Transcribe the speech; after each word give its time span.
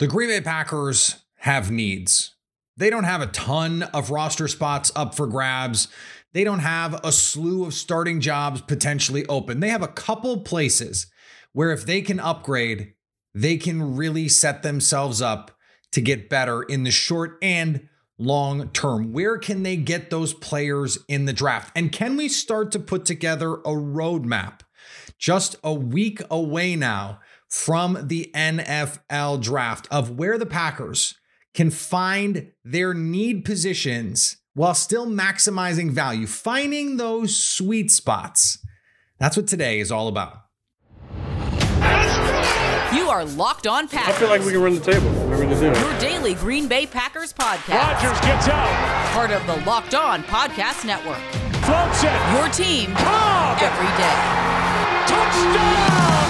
The 0.00 0.06
Green 0.06 0.30
Bay 0.30 0.40
Packers 0.40 1.16
have 1.40 1.70
needs. 1.70 2.34
They 2.74 2.88
don't 2.88 3.04
have 3.04 3.20
a 3.20 3.26
ton 3.26 3.82
of 3.82 4.08
roster 4.08 4.48
spots 4.48 4.90
up 4.96 5.14
for 5.14 5.26
grabs. 5.26 5.88
They 6.32 6.42
don't 6.42 6.60
have 6.60 6.98
a 7.04 7.12
slew 7.12 7.66
of 7.66 7.74
starting 7.74 8.22
jobs 8.22 8.62
potentially 8.62 9.26
open. 9.26 9.60
They 9.60 9.68
have 9.68 9.82
a 9.82 9.88
couple 9.88 10.40
places 10.40 11.08
where 11.52 11.70
if 11.70 11.84
they 11.84 12.00
can 12.00 12.18
upgrade, 12.18 12.94
they 13.34 13.58
can 13.58 13.94
really 13.94 14.26
set 14.26 14.62
themselves 14.62 15.20
up 15.20 15.50
to 15.92 16.00
get 16.00 16.30
better 16.30 16.62
in 16.62 16.84
the 16.84 16.90
short 16.90 17.36
and 17.42 17.86
long 18.16 18.70
term. 18.70 19.12
Where 19.12 19.36
can 19.36 19.64
they 19.64 19.76
get 19.76 20.08
those 20.08 20.32
players 20.32 20.96
in 21.08 21.26
the 21.26 21.34
draft? 21.34 21.72
And 21.76 21.92
can 21.92 22.16
we 22.16 22.30
start 22.30 22.72
to 22.72 22.78
put 22.78 23.04
together 23.04 23.52
a 23.52 23.74
roadmap? 23.74 24.60
Just 25.18 25.56
a 25.62 25.74
week 25.74 26.22
away 26.30 26.74
now 26.74 27.20
from 27.50 27.98
the 28.06 28.30
NFL 28.34 29.42
draft 29.42 29.88
of 29.90 30.18
where 30.18 30.38
the 30.38 30.46
Packers 30.46 31.14
can 31.52 31.70
find 31.70 32.52
their 32.64 32.94
need 32.94 33.44
positions 33.44 34.36
while 34.54 34.74
still 34.74 35.06
maximizing 35.06 35.90
value, 35.90 36.26
finding 36.26 36.96
those 36.96 37.36
sweet 37.36 37.90
spots. 37.90 38.58
That's 39.18 39.36
what 39.36 39.46
today 39.46 39.80
is 39.80 39.90
all 39.92 40.08
about. 40.08 40.38
You 42.94 43.08
are 43.08 43.24
Locked 43.24 43.66
On 43.66 43.86
Packers. 43.86 44.14
I 44.14 44.18
feel 44.18 44.28
like 44.28 44.42
we 44.42 44.52
can 44.52 44.62
run 44.62 44.74
the 44.74 44.80
table. 44.80 45.10
We're 45.28 45.36
going 45.36 45.50
to 45.50 45.60
do 45.60 45.70
it. 45.70 45.78
Your 45.78 45.98
daily 46.00 46.34
Green 46.34 46.66
Bay 46.66 46.86
Packers 46.86 47.32
podcast. 47.32 47.76
Rodgers 47.76 48.20
gets 48.20 48.48
out. 48.48 49.12
Part 49.12 49.30
of 49.30 49.46
the 49.46 49.64
Locked 49.64 49.94
On 49.94 50.22
Podcast 50.24 50.84
Network. 50.84 51.20
Floats 51.64 52.02
it. 52.02 52.34
Your 52.34 52.48
team 52.48 52.92
Cobb. 52.96 53.58
every 53.62 53.86
day. 53.96 54.40
Touchdown. 55.06 56.29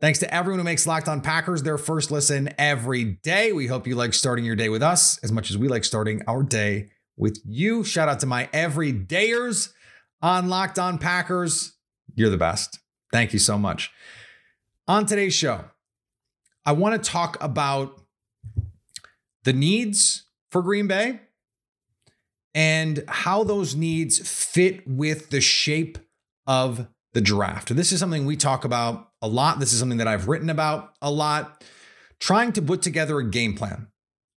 Thanks 0.00 0.20
to 0.20 0.32
everyone 0.32 0.60
who 0.60 0.64
makes 0.64 0.86
Locked 0.86 1.08
On 1.08 1.20
Packers 1.20 1.64
their 1.64 1.76
first 1.76 2.12
listen 2.12 2.50
every 2.56 3.04
day. 3.04 3.52
We 3.52 3.66
hope 3.66 3.84
you 3.84 3.96
like 3.96 4.14
starting 4.14 4.44
your 4.44 4.54
day 4.54 4.68
with 4.68 4.80
us 4.82 5.18
as 5.24 5.32
much 5.32 5.50
as 5.50 5.58
we 5.58 5.66
like 5.66 5.84
starting 5.84 6.22
our 6.28 6.44
day 6.44 6.90
with 7.16 7.40
you. 7.44 7.82
Shout 7.82 8.08
out 8.08 8.20
to 8.20 8.26
my 8.26 8.46
everydayers 8.52 9.72
on 10.22 10.48
Locked 10.48 10.78
On 10.78 10.98
Packers. 10.98 11.72
You're 12.14 12.30
the 12.30 12.36
best. 12.36 12.78
Thank 13.12 13.32
you 13.32 13.40
so 13.40 13.58
much. 13.58 13.90
On 14.86 15.04
today's 15.04 15.34
show, 15.34 15.64
I 16.64 16.72
want 16.72 17.02
to 17.02 17.10
talk 17.10 17.36
about 17.42 18.00
the 19.42 19.52
needs 19.52 20.26
for 20.52 20.62
Green 20.62 20.86
Bay 20.86 21.22
and 22.54 23.02
how 23.08 23.42
those 23.42 23.74
needs 23.74 24.20
fit 24.20 24.86
with 24.86 25.30
the 25.30 25.40
shape 25.40 25.98
of 26.46 26.86
the 27.14 27.20
draft. 27.20 27.74
This 27.74 27.90
is 27.90 27.98
something 27.98 28.26
we 28.26 28.36
talk 28.36 28.64
about 28.64 29.07
a 29.22 29.28
lot. 29.28 29.58
This 29.58 29.72
is 29.72 29.78
something 29.78 29.98
that 29.98 30.08
I've 30.08 30.28
written 30.28 30.50
about 30.50 30.94
a 31.02 31.10
lot. 31.10 31.64
Trying 32.20 32.52
to 32.52 32.62
put 32.62 32.82
together 32.82 33.18
a 33.18 33.30
game 33.30 33.54
plan. 33.54 33.88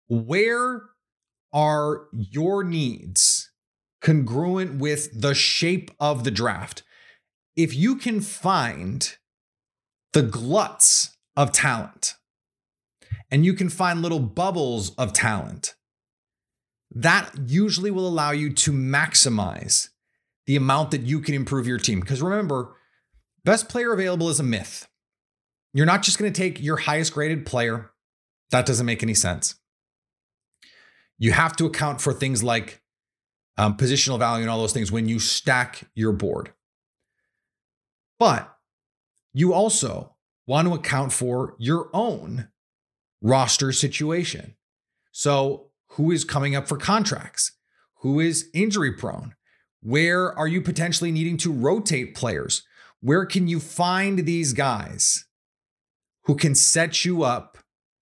Where 0.08 0.82
are 1.52 2.08
your 2.12 2.64
needs 2.64 3.50
congruent 4.00 4.78
with 4.78 5.20
the 5.20 5.34
shape 5.34 5.90
of 5.98 6.24
the 6.24 6.30
draft? 6.30 6.82
If 7.56 7.74
you 7.74 7.96
can 7.96 8.20
find 8.20 9.16
the 10.12 10.22
gluts 10.22 11.16
of 11.36 11.52
talent 11.52 12.14
and 13.30 13.44
you 13.44 13.54
can 13.54 13.68
find 13.68 14.02
little 14.02 14.20
bubbles 14.20 14.94
of 14.96 15.12
talent, 15.12 15.74
that 16.92 17.30
usually 17.46 17.90
will 17.90 18.06
allow 18.06 18.32
you 18.32 18.52
to 18.52 18.72
maximize 18.72 19.88
the 20.46 20.56
amount 20.56 20.90
that 20.90 21.02
you 21.02 21.20
can 21.20 21.34
improve 21.34 21.66
your 21.66 21.78
team. 21.78 22.00
Because 22.00 22.20
remember, 22.20 22.76
best 23.44 23.68
player 23.68 23.92
available 23.92 24.28
is 24.28 24.40
a 24.40 24.44
myth. 24.44 24.88
You're 25.72 25.86
not 25.86 26.02
just 26.02 26.18
going 26.18 26.32
to 26.32 26.36
take 26.38 26.60
your 26.60 26.78
highest 26.78 27.14
graded 27.14 27.46
player. 27.46 27.90
That 28.50 28.66
doesn't 28.66 28.86
make 28.86 29.02
any 29.02 29.14
sense. 29.14 29.54
You 31.18 31.32
have 31.32 31.54
to 31.56 31.66
account 31.66 32.00
for 32.00 32.12
things 32.12 32.42
like 32.42 32.80
um, 33.56 33.76
positional 33.76 34.18
value 34.18 34.42
and 34.42 34.50
all 34.50 34.58
those 34.58 34.72
things 34.72 34.90
when 34.90 35.08
you 35.08 35.18
stack 35.18 35.88
your 35.94 36.12
board. 36.12 36.52
But 38.18 38.56
you 39.32 39.52
also 39.52 40.16
want 40.46 40.66
to 40.66 40.74
account 40.74 41.12
for 41.12 41.54
your 41.58 41.88
own 41.92 42.48
roster 43.22 43.70
situation. 43.72 44.56
So, 45.12 45.66
who 45.94 46.10
is 46.10 46.24
coming 46.24 46.54
up 46.54 46.68
for 46.68 46.76
contracts? 46.76 47.52
Who 47.96 48.20
is 48.20 48.48
injury 48.54 48.92
prone? 48.92 49.34
Where 49.82 50.36
are 50.38 50.48
you 50.48 50.60
potentially 50.60 51.10
needing 51.10 51.36
to 51.38 51.52
rotate 51.52 52.14
players? 52.14 52.62
Where 53.00 53.24
can 53.24 53.48
you 53.48 53.60
find 53.60 54.20
these 54.20 54.52
guys 54.52 55.24
who 56.24 56.34
can 56.34 56.54
set 56.54 57.04
you 57.04 57.22
up 57.22 57.58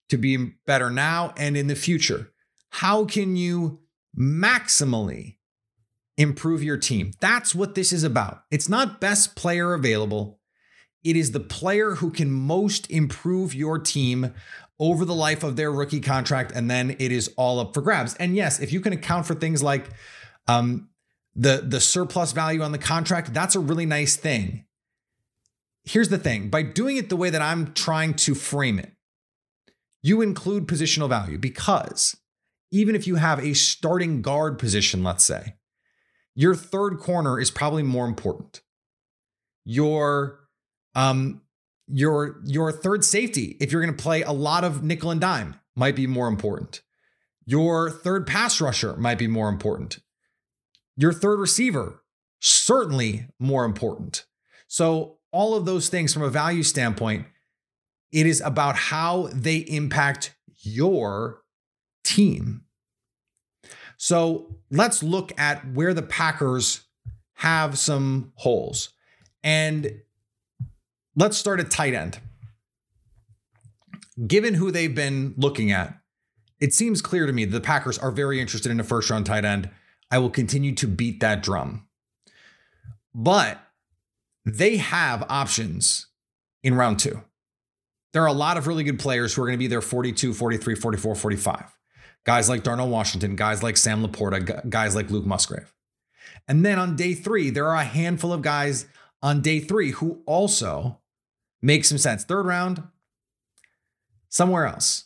to 0.09 0.17
be 0.17 0.37
better 0.65 0.89
now 0.89 1.33
and 1.37 1.55
in 1.55 1.67
the 1.67 1.75
future? 1.75 2.31
How 2.71 3.05
can 3.05 3.35
you 3.35 3.79
maximally 4.17 5.37
improve 6.17 6.61
your 6.61 6.77
team? 6.77 7.11
That's 7.21 7.55
what 7.55 7.75
this 7.75 7.93
is 7.93 8.03
about. 8.03 8.43
It's 8.51 8.67
not 8.69 8.99
best 8.99 9.35
player 9.35 9.73
available. 9.73 10.39
It 11.03 11.15
is 11.15 11.31
the 11.31 11.39
player 11.39 11.95
who 11.95 12.11
can 12.11 12.29
most 12.29 12.91
improve 12.91 13.55
your 13.55 13.79
team 13.79 14.33
over 14.79 15.05
the 15.05 15.15
life 15.15 15.43
of 15.43 15.55
their 15.55 15.71
rookie 15.71 16.01
contract, 16.01 16.51
and 16.53 16.69
then 16.69 16.95
it 16.99 17.11
is 17.11 17.33
all 17.37 17.59
up 17.59 17.73
for 17.73 17.81
grabs. 17.81 18.15
And 18.15 18.35
yes, 18.35 18.59
if 18.59 18.71
you 18.71 18.81
can 18.81 18.93
account 18.93 19.25
for 19.25 19.35
things 19.35 19.63
like 19.63 19.89
um, 20.47 20.89
the 21.35 21.63
the 21.65 21.79
surplus 21.79 22.31
value 22.33 22.61
on 22.61 22.71
the 22.71 22.77
contract, 22.77 23.33
that's 23.33 23.55
a 23.55 23.59
really 23.59 23.85
nice 23.85 24.15
thing. 24.15 24.65
Here's 25.83 26.09
the 26.09 26.17
thing: 26.17 26.49
by 26.49 26.61
doing 26.63 26.97
it 26.97 27.09
the 27.09 27.15
way 27.15 27.29
that 27.29 27.41
I'm 27.41 27.73
trying 27.73 28.13
to 28.15 28.35
frame 28.35 28.79
it, 28.79 28.93
you 30.01 30.21
include 30.21 30.67
positional 30.67 31.09
value 31.09 31.37
because 31.37 32.15
even 32.71 32.95
if 32.95 33.07
you 33.07 33.15
have 33.15 33.39
a 33.39 33.53
starting 33.53 34.21
guard 34.21 34.59
position, 34.59 35.03
let's 35.03 35.23
say, 35.23 35.55
your 36.35 36.55
third 36.55 36.99
corner 36.99 37.39
is 37.39 37.51
probably 37.51 37.83
more 37.83 38.05
important. 38.05 38.61
Your 39.65 40.39
um 40.95 41.41
your 41.87 42.39
your 42.45 42.71
third 42.71 43.03
safety, 43.03 43.57
if 43.59 43.71
you're 43.71 43.83
going 43.83 43.95
to 43.95 44.01
play 44.01 44.21
a 44.21 44.31
lot 44.31 44.63
of 44.63 44.83
nickel 44.83 45.11
and 45.11 45.19
dime, 45.19 45.55
might 45.75 45.95
be 45.95 46.07
more 46.07 46.27
important. 46.27 46.81
Your 47.45 47.89
third 47.89 48.27
pass 48.27 48.61
rusher 48.61 48.95
might 48.97 49.17
be 49.17 49.27
more 49.27 49.49
important. 49.49 49.99
Your 50.95 51.13
third 51.13 51.39
receiver, 51.39 52.03
certainly 52.39 53.27
more 53.39 53.65
important. 53.65 54.25
So, 54.67 55.18
all 55.31 55.55
of 55.55 55.65
those 55.65 55.89
things 55.89 56.13
from 56.13 56.23
a 56.23 56.29
value 56.29 56.63
standpoint, 56.63 57.25
it 58.11 58.25
is 58.25 58.41
about 58.41 58.75
how 58.75 59.29
they 59.33 59.57
impact 59.57 60.35
your 60.61 61.41
team. 62.03 62.63
So, 63.97 64.55
let's 64.71 65.03
look 65.03 65.37
at 65.37 65.67
where 65.73 65.93
the 65.93 66.01
Packers 66.01 66.85
have 67.35 67.77
some 67.77 68.31
holes. 68.35 68.89
And 69.43 70.01
let's 71.15 71.37
start 71.37 71.59
at 71.59 71.69
tight 71.69 71.93
end. 71.93 72.19
Given 74.25 74.53
who 74.55 74.71
they've 74.71 74.93
been 74.93 75.33
looking 75.37 75.71
at, 75.71 75.97
it 76.59 76.73
seems 76.73 77.01
clear 77.01 77.25
to 77.25 77.33
me 77.33 77.45
that 77.45 77.51
the 77.51 77.61
Packers 77.61 77.97
are 77.97 78.11
very 78.11 78.41
interested 78.41 78.71
in 78.71 78.79
a 78.79 78.83
first 78.83 79.09
round 79.09 79.25
tight 79.25 79.45
end. 79.45 79.69
I 80.11 80.17
will 80.17 80.29
continue 80.29 80.73
to 80.75 80.87
beat 80.87 81.19
that 81.21 81.41
drum. 81.41 81.87
But 83.13 83.59
they 84.45 84.77
have 84.77 85.25
options 85.29 86.07
in 86.63 86.75
round 86.75 86.99
two. 86.99 87.21
There 88.13 88.23
are 88.23 88.27
a 88.27 88.33
lot 88.33 88.57
of 88.57 88.67
really 88.67 88.83
good 88.83 88.99
players 88.99 89.33
who 89.33 89.43
are 89.43 89.45
going 89.45 89.57
to 89.57 89.59
be 89.59 89.67
there 89.67 89.81
42, 89.81 90.33
43, 90.33 90.75
44, 90.75 91.15
45. 91.15 91.77
Guys 92.25 92.49
like 92.49 92.63
Darnell 92.63 92.89
Washington, 92.89 93.35
guys 93.35 93.63
like 93.63 93.77
Sam 93.77 94.05
Laporta, 94.05 94.67
guys 94.69 94.95
like 94.95 95.09
Luke 95.09 95.25
Musgrave. 95.25 95.73
And 96.47 96.65
then 96.65 96.79
on 96.79 96.95
day 96.95 97.13
three, 97.13 97.49
there 97.49 97.67
are 97.67 97.75
a 97.75 97.83
handful 97.83 98.33
of 98.33 98.41
guys 98.41 98.87
on 99.21 99.41
day 99.41 99.59
three 99.59 99.91
who 99.91 100.21
also 100.25 100.99
make 101.61 101.85
some 101.85 101.97
sense. 101.97 102.23
Third 102.23 102.45
round, 102.45 102.83
somewhere 104.29 104.65
else. 104.65 105.05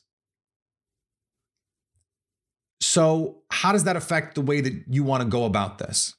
So, 2.80 3.44
how 3.50 3.71
does 3.71 3.85
that 3.85 3.95
affect 3.95 4.35
the 4.35 4.41
way 4.41 4.62
that 4.62 4.83
you 4.89 5.03
want 5.03 5.24
to 5.24 5.30
go 5.30 5.45
about 5.45 5.77
this? 5.77 6.15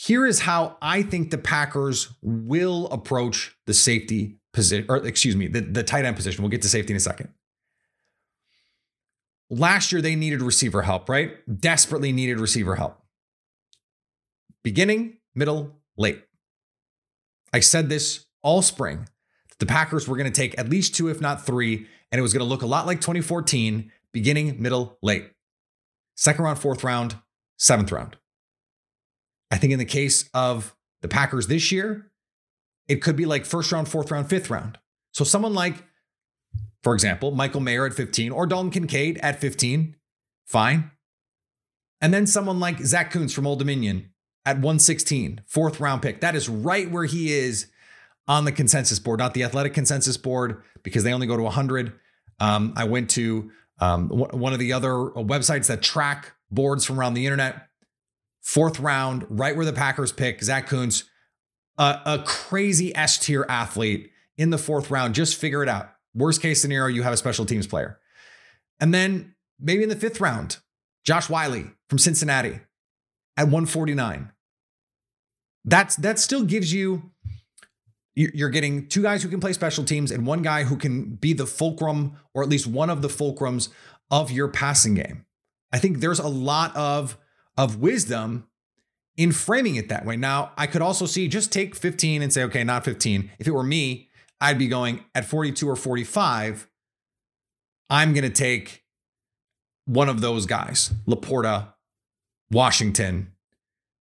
Here 0.00 0.24
is 0.26 0.38
how 0.38 0.76
I 0.80 1.02
think 1.02 1.32
the 1.32 1.38
Packers 1.38 2.14
will 2.22 2.86
approach 2.86 3.56
the 3.66 3.74
safety 3.74 4.36
position, 4.52 4.86
or 4.88 5.04
excuse 5.04 5.34
me, 5.34 5.48
the, 5.48 5.60
the 5.60 5.82
tight 5.82 6.04
end 6.04 6.14
position. 6.14 6.40
We'll 6.40 6.50
get 6.52 6.62
to 6.62 6.68
safety 6.68 6.92
in 6.92 6.96
a 6.96 7.00
second. 7.00 7.30
last 9.50 9.90
year 9.90 10.00
they 10.00 10.14
needed 10.14 10.40
receiver 10.40 10.82
help, 10.82 11.08
right? 11.08 11.32
Desperately 11.60 12.12
needed 12.12 12.38
receiver 12.38 12.76
help. 12.76 13.02
Beginning, 14.62 15.16
middle, 15.34 15.72
late. 15.96 16.22
I 17.52 17.58
said 17.58 17.88
this 17.88 18.26
all 18.40 18.62
spring. 18.62 19.08
that 19.48 19.58
The 19.58 19.66
Packers 19.66 20.06
were 20.06 20.16
going 20.16 20.30
to 20.30 20.40
take 20.40 20.56
at 20.56 20.70
least 20.70 20.94
two, 20.94 21.08
if 21.08 21.20
not 21.20 21.44
three, 21.44 21.88
and 22.12 22.20
it 22.20 22.22
was 22.22 22.32
going 22.32 22.44
to 22.44 22.48
look 22.48 22.62
a 22.62 22.66
lot 22.66 22.86
like 22.86 23.00
2014, 23.00 23.90
beginning, 24.12 24.62
middle, 24.62 24.96
late. 25.02 25.32
Second 26.14 26.44
round, 26.44 26.60
fourth 26.60 26.84
round, 26.84 27.16
seventh 27.56 27.90
round. 27.90 28.16
I 29.50 29.56
think 29.56 29.72
in 29.72 29.78
the 29.78 29.84
case 29.84 30.28
of 30.34 30.74
the 31.02 31.08
Packers 31.08 31.46
this 31.46 31.72
year, 31.72 32.10
it 32.88 33.02
could 33.02 33.16
be 33.16 33.26
like 33.26 33.44
first 33.44 33.70
round, 33.72 33.88
fourth 33.88 34.10
round, 34.10 34.28
fifth 34.28 34.50
round. 34.50 34.78
So 35.12 35.24
someone 35.24 35.54
like, 35.54 35.84
for 36.82 36.94
example, 36.94 37.30
Michael 37.30 37.60
Mayer 37.60 37.86
at 37.86 37.94
15 37.94 38.32
or 38.32 38.46
Dalton 38.46 38.70
Kincaid 38.70 39.18
at 39.18 39.40
15, 39.40 39.96
fine. 40.46 40.90
And 42.00 42.14
then 42.14 42.26
someone 42.26 42.60
like 42.60 42.78
Zack 42.80 43.10
Kuntz 43.10 43.32
from 43.32 43.46
Old 43.46 43.58
Dominion 43.58 44.10
at 44.44 44.56
116, 44.56 45.42
fourth 45.46 45.80
round 45.80 46.02
pick. 46.02 46.20
That 46.20 46.34
is 46.34 46.48
right 46.48 46.90
where 46.90 47.04
he 47.04 47.32
is 47.32 47.66
on 48.26 48.44
the 48.44 48.52
consensus 48.52 48.98
board, 48.98 49.18
not 49.18 49.34
the 49.34 49.42
athletic 49.42 49.74
consensus 49.74 50.16
board, 50.16 50.62
because 50.82 51.02
they 51.02 51.12
only 51.12 51.26
go 51.26 51.36
to 51.36 51.42
100. 51.42 51.92
Um, 52.40 52.72
I 52.76 52.84
went 52.84 53.10
to 53.10 53.50
um, 53.80 54.08
one 54.08 54.52
of 54.52 54.58
the 54.58 54.72
other 54.72 54.92
websites 54.92 55.66
that 55.66 55.82
track 55.82 56.34
boards 56.50 56.84
from 56.84 56.98
around 56.98 57.14
the 57.14 57.26
internet. 57.26 57.67
Fourth 58.48 58.80
round, 58.80 59.26
right 59.28 59.54
where 59.54 59.66
the 59.66 59.74
Packers 59.74 60.10
pick 60.10 60.42
Zack 60.42 60.68
Kuntz, 60.68 61.04
a, 61.76 62.00
a 62.06 62.22
crazy 62.24 62.96
S 62.96 63.18
tier 63.18 63.44
athlete 63.46 64.10
in 64.38 64.48
the 64.48 64.56
fourth 64.56 64.90
round. 64.90 65.14
Just 65.14 65.36
figure 65.36 65.62
it 65.62 65.68
out. 65.68 65.90
Worst 66.14 66.40
case 66.40 66.58
scenario, 66.62 66.86
you 66.86 67.02
have 67.02 67.12
a 67.12 67.18
special 67.18 67.44
teams 67.44 67.66
player. 67.66 67.98
And 68.80 68.94
then 68.94 69.34
maybe 69.60 69.82
in 69.82 69.90
the 69.90 69.96
fifth 69.96 70.18
round, 70.18 70.56
Josh 71.04 71.28
Whyle 71.28 71.62
from 71.90 71.98
Cincinnati 71.98 72.60
at 73.36 73.48
149. 73.48 74.32
That's 75.66 75.96
that 75.96 76.18
still 76.18 76.42
gives 76.42 76.72
you 76.72 77.10
you're 78.14 78.48
getting 78.48 78.88
two 78.88 79.02
guys 79.02 79.22
who 79.22 79.28
can 79.28 79.40
play 79.40 79.52
special 79.52 79.84
teams 79.84 80.10
and 80.10 80.26
one 80.26 80.40
guy 80.40 80.62
who 80.62 80.78
can 80.78 81.16
be 81.16 81.34
the 81.34 81.44
fulcrum 81.44 82.16
or 82.32 82.42
at 82.42 82.48
least 82.48 82.66
one 82.66 82.88
of 82.88 83.02
the 83.02 83.08
fulcrums 83.08 83.68
of 84.10 84.30
your 84.30 84.48
passing 84.48 84.94
game. 84.94 85.26
I 85.70 85.78
think 85.78 86.00
there's 86.00 86.18
a 86.18 86.28
lot 86.28 86.74
of 86.74 87.18
of 87.58 87.76
wisdom 87.76 88.46
in 89.18 89.32
framing 89.32 89.74
it 89.74 89.88
that 89.88 90.06
way. 90.06 90.16
Now, 90.16 90.52
I 90.56 90.66
could 90.68 90.80
also 90.80 91.04
see 91.04 91.26
just 91.28 91.52
take 91.52 91.74
15 91.74 92.22
and 92.22 92.32
say, 92.32 92.44
okay, 92.44 92.62
not 92.64 92.84
15. 92.84 93.30
If 93.38 93.48
it 93.48 93.50
were 93.50 93.64
me, 93.64 94.08
I'd 94.40 94.58
be 94.58 94.68
going 94.68 95.04
at 95.14 95.24
42 95.24 95.68
or 95.68 95.76
45. 95.76 96.68
I'm 97.90 98.14
going 98.14 98.22
to 98.22 98.30
take 98.30 98.84
one 99.86 100.08
of 100.08 100.20
those 100.20 100.46
guys, 100.46 100.92
LaPorta, 101.06 101.72
Washington, 102.50 103.32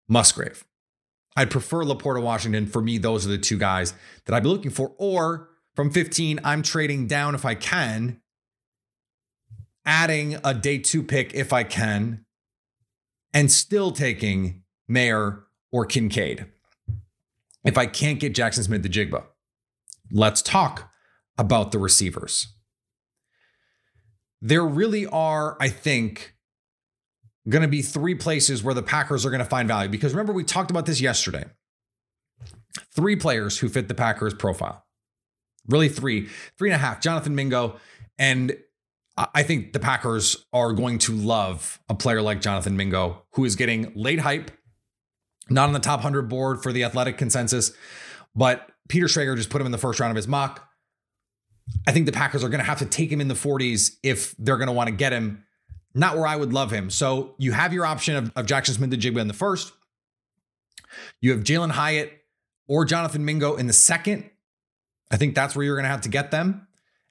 Musgrave. 0.10 0.66
I'd 1.38 1.52
prefer 1.52 1.84
LaPorta 1.84 2.22
Washington. 2.22 2.66
For 2.66 2.82
me, 2.82 2.98
those 2.98 3.26
are 3.26 3.30
the 3.30 3.38
two 3.38 3.58
guys 3.58 3.94
that 4.26 4.36
I'd 4.36 4.44
be 4.44 4.50
looking 4.50 4.72
for. 4.72 4.94
Or 4.98 5.50
from 5.76 5.92
15, 5.92 6.42
I'm 6.44 6.62
trading 6.62 7.08
down 7.08 7.36
if 7.36 7.46
I 7.46 7.56
can, 7.56 8.20
adding 9.86 10.40
a 10.44 10.54
day 10.54 10.80
two 10.80 11.04
pick 11.04 11.34
if 11.34 11.54
I 11.54 11.64
can, 11.64 12.25
and 13.36 13.52
still 13.52 13.92
taking 13.92 14.64
Mayer 14.88 15.44
or 15.72 15.86
Kincaid. 15.86 16.46
If 17.66 17.78
I 17.78 17.86
can't 17.86 18.20
get 18.20 18.34
Jaxon 18.34 18.64
Smith-Njigba, 18.64 19.26
let's 20.10 20.42
talk 20.42 20.92
about 21.38 21.72
the 21.72 21.78
receivers. 21.78 22.48
There 24.42 24.66
really 24.66 25.06
are, 25.08 25.58
I 25.60 25.68
think, 25.70 26.36
going 27.50 27.64
to 27.64 27.68
be 27.68 27.82
three 27.82 28.16
places 28.16 28.64
where 28.64 28.74
the 28.74 28.84
Packers 28.84 29.26
are 29.26 29.32
going 29.32 29.40
to 29.40 29.46
find 29.46 29.68
value. 29.68 29.90
Because 29.90 30.14
remember, 30.14 30.32
we 30.32 30.44
talked 30.44 30.72
about 30.72 30.86
this 30.86 31.02
yesterday. 31.02 31.46
Three 32.96 33.16
players 33.16 33.60
who 33.60 33.68
fit 33.68 33.88
the 33.88 33.94
Packers 33.94 34.34
profile. 34.34 34.86
Really, 35.68 35.90
three, 35.90 36.30
three 36.58 36.70
and 36.70 36.76
a 36.76 36.86
half. 36.86 37.02
Jonathan 37.02 37.36
Mingo. 37.36 37.78
And 38.18 38.56
I 39.18 39.44
think 39.44 39.72
the 39.72 39.80
Packers 39.80 40.46
are 40.52 40.74
going 40.74 40.98
to 41.00 41.14
love 41.14 41.80
a 41.88 41.96
player 41.96 42.22
like 42.22 42.42
Jonathan 42.42 42.76
Mingo, 42.76 43.24
who 43.32 43.46
is 43.46 43.56
getting 43.56 43.94
late 43.96 44.20
hype, 44.20 44.52
not 45.50 45.68
on 45.68 45.74
the 45.74 45.80
top 45.80 46.00
100 46.00 46.28
board 46.28 46.62
for 46.62 46.74
the 46.74 46.84
athletic 46.84 47.18
consensus, 47.18 47.72
but 48.36 48.70
Peter 48.90 49.06
Schrager 49.06 49.38
just 49.38 49.50
put 49.50 49.62
him 49.62 49.66
in 49.66 49.72
the 49.72 49.78
first 49.78 50.00
round 50.02 50.12
of 50.12 50.18
his 50.18 50.28
mock. 50.28 50.68
I 51.88 51.94
think 51.94 52.06
the 52.06 52.12
Packers 52.12 52.44
are 52.44 52.50
going 52.50 52.60
to 52.60 52.66
have 52.66 52.80
to 52.80 52.86
take 52.86 53.10
him 53.10 53.22
in 53.22 53.30
the 53.30 53.36
40s 53.36 53.96
if 54.04 54.36
they're 54.38 54.58
going 54.58 54.68
to 54.68 54.74
want 54.74 54.90
to 54.90 54.96
get 54.96 55.14
him 55.14 55.46
not 55.96 56.18
where 56.18 56.28
I 56.28 56.36
would 56.36 56.54
love 56.54 56.72
him. 56.72 56.90
So 56.90 57.36
you 57.38 57.54
have 57.54 57.74
your 57.74 57.86
option 57.86 58.18
of, 58.18 58.32
of 58.36 58.46
Jaxon 58.46 58.72
Smith-Njigba 58.76 59.20
in 59.20 59.28
the 59.30 59.34
first. 59.34 59.72
You 61.22 61.32
have 61.32 61.44
Jalin 61.44 61.72
Hyatt 61.72 62.12
or 62.68 62.84
Jonathan 62.84 63.24
Mingo 63.24 63.56
in 63.56 63.68
the 63.68 63.74
second. 63.74 64.30
I 65.10 65.18
think 65.18 65.36
that's 65.36 65.56
where 65.56 65.66
you're 65.66 65.76
going 65.76 65.86
to 65.86 65.90
have 65.90 66.02
to 66.02 66.10
get 66.10 66.32
them. 66.32 66.68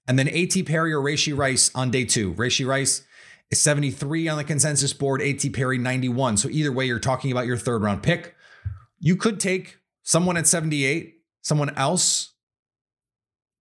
And 0.07 0.19
then 0.19 0.29
A.T. 0.29 0.65
Perry 0.65 0.93
or 0.93 1.01
Rashee 1.01 1.37
Rice 1.37 1.71
on 1.75 1.91
day 1.91 2.05
two. 2.05 2.35
Rashee 2.35 2.67
Rice 2.67 3.05
is 3.51 3.61
73 3.61 4.29
on 4.29 4.37
the 4.37 4.45
consensus 4.45 4.93
board, 4.93 5.23
A.T. 5.23 5.51
Perry 5.51 5.79
91. 5.79 6.37
So 6.37 6.49
either 6.49 6.73
way, 6.73 6.87
you're 6.87 6.99
talking 6.99 7.33
about 7.33 7.47
your 7.47 7.57
third 7.57 7.83
round 7.83 8.03
pick. 8.03 8.35
You 8.99 9.17
could 9.17 9.41
take 9.41 9.79
someone 10.03 10.37
at 10.37 10.47
78, 10.47 11.15
someone 11.43 11.75
else, 11.77 12.35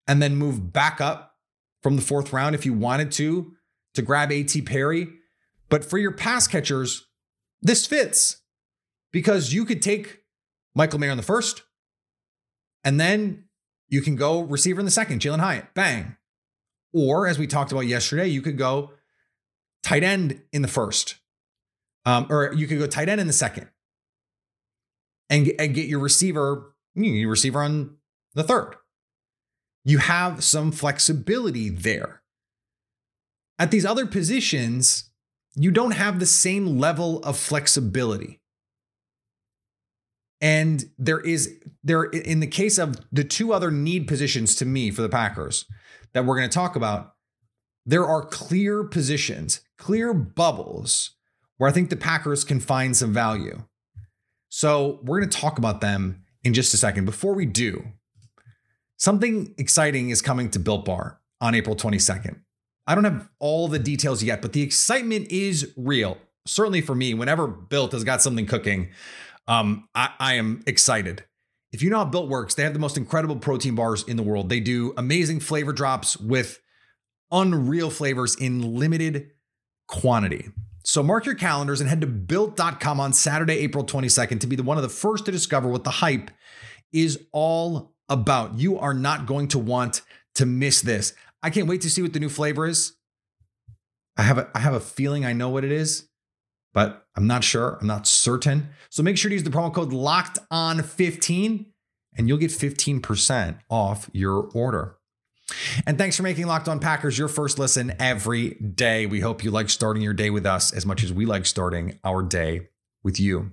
and 0.08 0.22
then 0.22 0.36
move 0.36 0.74
back 0.74 1.00
up 1.00 1.36
from 1.82 1.96
the 1.96 2.02
fourth 2.02 2.34
round 2.34 2.56
if 2.56 2.66
you 2.66 2.74
wanted 2.74 3.12
to 3.14 3.54
to 3.94 4.02
grab 4.02 4.32
A.T. 4.32 4.62
Perry. 4.64 5.08
But 5.70 5.86
for 5.86 5.98
your 5.98 6.12
pass 6.12 6.48
catchers, 6.48 7.08
this 7.62 7.86
fits 7.86 8.42
because 9.12 9.54
you 9.54 9.64
could 9.66 9.82
take 9.82 10.24
Michael 10.76 11.00
Mayer 11.00 11.12
in 11.12 11.18
the 11.18 11.24
first, 11.24 11.64
and 12.84 13.00
then 13.00 13.46
you 13.88 14.02
can 14.02 14.16
go 14.16 14.42
receiver 14.42 14.80
in 14.80 14.86
the 14.86 14.92
second, 14.92 15.22
Jalin 15.22 15.40
Hyatt, 15.40 15.74
bang. 15.74 16.18
Or 16.94 17.28
as 17.28 17.40
we 17.40 17.48
talked 17.48 17.72
about 17.72 17.88
yesterday, 17.88 18.28
you 18.28 18.42
could 18.42 18.58
go 18.58 18.92
tight 19.82 20.04
end 20.04 20.42
in 20.52 20.62
the 20.62 20.68
first, 20.68 21.16
um, 22.06 22.28
or 22.30 22.54
you 22.54 22.68
could 22.68 22.80
go 22.80 22.88
tight 22.88 23.10
end 23.10 23.20
in 23.20 23.28
the 23.28 23.34
second, 23.34 23.70
and, 25.30 25.52
and 25.60 25.74
get 25.74 25.88
your 25.88 26.00
receiver, 26.00 26.76
your 26.94 27.30
receiver 27.30 27.64
on 27.64 27.98
the 28.36 28.44
third. 28.44 28.76
You 29.84 29.98
have 29.98 30.44
some 30.44 30.72
flexibility 30.72 31.70
there. 31.70 32.22
At 33.60 33.72
these 33.72 33.86
other 33.86 34.06
positions, 34.06 35.10
you 35.56 35.72
don't 35.72 35.92
have 35.92 36.20
the 36.20 36.26
same 36.26 36.80
level 36.80 37.22
of 37.24 37.38
flexibility. 37.38 38.40
And 40.44 40.84
there 40.98 41.22
is 41.22 41.58
there 41.86 42.04
in 42.04 42.42
the 42.42 42.48
case 42.48 42.78
of 42.78 42.98
the 43.14 43.24
two 43.24 43.54
other 43.54 43.72
need 43.72 44.10
positions 44.10 44.56
to 44.56 44.66
me 44.66 44.92
for 44.92 45.02
the 45.02 45.08
Packers 45.08 45.66
that 46.12 46.26
we're 46.26 46.36
going 46.36 46.50
to 46.50 46.54
talk 46.54 46.76
about, 46.76 47.14
there 47.86 48.06
are 48.06 48.26
clear 48.26 48.84
positions, 48.84 49.62
clear 49.78 50.14
bubbles 50.14 51.12
where 51.58 51.70
I 51.70 51.74
think 51.74 51.90
the 51.90 51.96
Packers 51.96 52.44
can 52.44 52.60
find 52.60 52.96
some 52.96 53.14
value. 53.14 53.64
So 54.50 55.00
we're 55.04 55.20
going 55.20 55.30
to 55.30 55.38
talk 55.38 55.58
about 55.58 55.80
them 55.80 56.24
in 56.44 56.54
just 56.54 56.74
a 56.74 56.78
second. 56.78 57.06
Before 57.06 57.34
we 57.34 57.46
do, 57.46 57.94
something 58.98 59.56
exciting 59.58 60.10
is 60.10 60.22
coming 60.22 60.50
to 60.52 60.60
Built 60.60 60.84
Bar 60.84 61.22
on 61.40 61.56
April 61.56 61.76
22nd. 61.76 62.42
I 62.86 62.96
don't 62.96 63.06
have 63.06 63.30
all 63.40 63.70
the 63.70 63.80
details 63.80 64.22
yet, 64.22 64.42
but 64.42 64.52
the 64.52 64.62
excitement 64.62 65.32
is 65.32 65.72
real. 65.78 66.18
Certainly 66.46 66.82
for 66.82 66.96
me, 66.96 67.14
whenever 67.14 67.48
Built 67.48 67.94
has 67.94 68.04
got 68.04 68.22
something 68.22 68.46
cooking, 68.46 68.90
um, 69.48 69.88
I, 69.94 70.10
I 70.20 70.34
am 70.36 70.64
excited. 70.66 71.26
If 71.72 71.82
you 71.82 71.90
know 71.90 71.98
how 71.98 72.06
Built 72.06 72.30
works, 72.30 72.54
they 72.54 72.64
have 72.64 72.74
the 72.74 72.80
most 72.80 72.98
incredible 72.98 73.36
protein 73.38 73.76
bars 73.76 74.04
in 74.04 74.16
the 74.16 74.24
world. 74.24 74.50
They 74.50 74.60
do 74.60 74.94
amazing 74.96 75.40
flavor 75.40 75.74
drops 75.74 76.18
with 76.18 76.60
unreal 77.32 77.90
flavors 77.90 78.36
in 78.36 78.76
limited 78.78 79.32
quantity. 79.88 80.50
So 80.86 81.02
mark 81.02 81.26
your 81.26 81.36
calendars 81.36 81.82
and 81.82 81.90
head 81.90 82.02
to 82.02 82.08
built.com 82.08 83.00
on 83.00 83.14
Saturday, 83.14 83.56
April 83.60 83.86
22nd 83.86 84.40
to 84.42 84.48
be 84.48 84.56
the 84.56 84.64
one 84.64 84.78
of 84.78 84.84
the 84.84 84.90
first 84.90 85.26
to 85.26 85.32
discover 85.32 85.68
what 85.68 85.84
the 85.84 85.90
hype 85.90 86.30
is 86.92 87.26
all 87.32 87.94
about. 88.10 88.60
You 88.60 88.78
are 88.78 88.94
not 88.94 89.26
going 89.26 89.48
to 89.50 89.60
want 89.60 90.02
to 90.36 90.46
miss 90.46 90.82
this. 90.82 91.14
I 91.42 91.50
can't 91.50 91.68
wait 91.68 91.82
to 91.82 91.90
see 91.90 92.02
what 92.02 92.14
the 92.14 92.20
new 92.20 92.30
flavor 92.30 92.68
is. 92.68 92.94
I 94.18 94.24
have 94.24 94.38
a, 94.38 94.50
I 94.54 94.60
have 94.60 94.74
a 94.74 94.80
feeling 94.80 95.26
I 95.26 95.34
know 95.34 95.50
what 95.50 95.64
it 95.64 95.72
is, 95.72 96.08
but 96.74 97.06
I'm 97.16 97.28
not 97.28 97.44
sure. 97.44 97.78
I'm 97.80 97.88
not 97.88 98.08
certain. 98.08 98.70
So 98.90 99.04
make 99.04 99.18
sure 99.18 99.30
to 99.30 99.36
use 99.36 99.44
the 99.44 99.50
promo 99.50 99.74
code 99.74 99.94
locked 99.94 100.40
on 100.50 100.82
15 100.82 101.68
and 102.16 102.28
you'll 102.28 102.38
get 102.38 102.52
15% 102.52 103.60
off 103.70 104.10
your 104.14 104.50
order. 104.54 104.98
And 105.86 105.98
thanks 105.98 106.16
for 106.16 106.24
making 106.24 106.48
Locked 106.48 106.68
On 106.68 106.80
Packers 106.80 107.18
your 107.18 107.28
first 107.28 107.60
listen 107.60 107.94
every 108.00 108.52
day. 108.52 109.06
We 109.06 109.20
hope 109.20 109.44
you 109.44 109.52
like 109.52 109.70
starting 109.70 110.02
your 110.02 110.14
day 110.14 110.30
with 110.30 110.46
us 110.46 110.72
as 110.72 110.86
much 110.86 111.04
as 111.04 111.12
we 111.12 111.26
like 111.26 111.46
starting 111.46 112.00
our 112.04 112.24
day 112.24 112.70
with 113.04 113.20
you. 113.20 113.52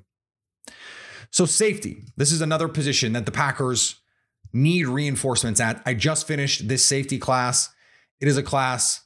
So, 1.30 1.46
safety. 1.46 2.04
This 2.16 2.32
is 2.32 2.40
another 2.40 2.68
position 2.68 3.12
that 3.12 3.26
the 3.26 3.32
Packers 3.32 3.96
need 4.52 4.86
reinforcements 4.86 5.60
at. 5.60 5.82
I 5.84 5.94
just 5.94 6.26
finished 6.26 6.68
this 6.68 6.84
safety 6.84 7.18
class. 7.18 7.70
It 8.20 8.28
is 8.28 8.36
a 8.36 8.42
class 8.42 9.04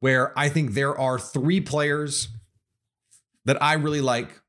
where 0.00 0.36
I 0.38 0.48
think 0.48 0.72
there 0.72 0.98
are 0.98 1.18
three 1.18 1.60
players 1.60 2.28
that 3.46 3.62
I 3.62 3.74
really 3.74 4.00
like 4.00 4.40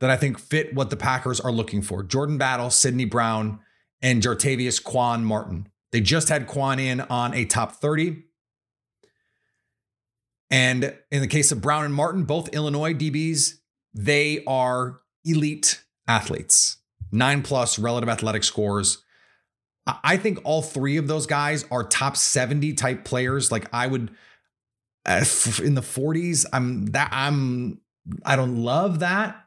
that 0.00 0.10
I 0.10 0.16
think 0.16 0.38
fit 0.38 0.74
what 0.74 0.90
the 0.90 0.96
Packers 0.96 1.40
are 1.40 1.52
looking 1.52 1.80
for 1.80 2.02
Jordan 2.02 2.36
Battle, 2.36 2.70
Sidney 2.70 3.04
Brown, 3.04 3.60
and 4.02 4.22
Jartavius 4.22 4.82
Quan 4.82 5.24
Martin. 5.24 5.68
They 5.92 6.00
just 6.00 6.28
had 6.28 6.46
Quan 6.46 6.78
in 6.78 7.00
on 7.02 7.32
a 7.32 7.44
top 7.44 7.72
30. 7.72 8.24
And 10.50 10.94
in 11.10 11.20
the 11.20 11.26
case 11.26 11.50
of 11.50 11.60
Brown 11.60 11.84
and 11.84 11.94
Martin, 11.94 12.24
both 12.24 12.54
Illinois 12.54 12.94
DBs, 12.94 13.54
they 13.94 14.44
are 14.46 15.00
elite 15.24 15.82
athletes, 16.06 16.78
nine 17.10 17.42
plus 17.42 17.78
relative 17.78 18.08
athletic 18.08 18.44
scores. 18.44 19.02
I 19.86 20.16
think 20.16 20.40
all 20.44 20.62
three 20.62 20.96
of 20.96 21.08
those 21.08 21.26
guys 21.26 21.64
are 21.70 21.84
top 21.84 22.16
70 22.16 22.74
type 22.74 23.04
players. 23.04 23.50
Like 23.50 23.66
I 23.72 23.86
would 23.86 24.10
Uh, 25.06 25.24
in 25.62 25.74
the 25.74 25.82
40s, 25.82 26.44
I'm 26.52 26.86
that 26.86 27.08
I'm 27.12 27.80
I 28.24 28.36
don't 28.36 28.56
love 28.56 28.98
that. 29.00 29.42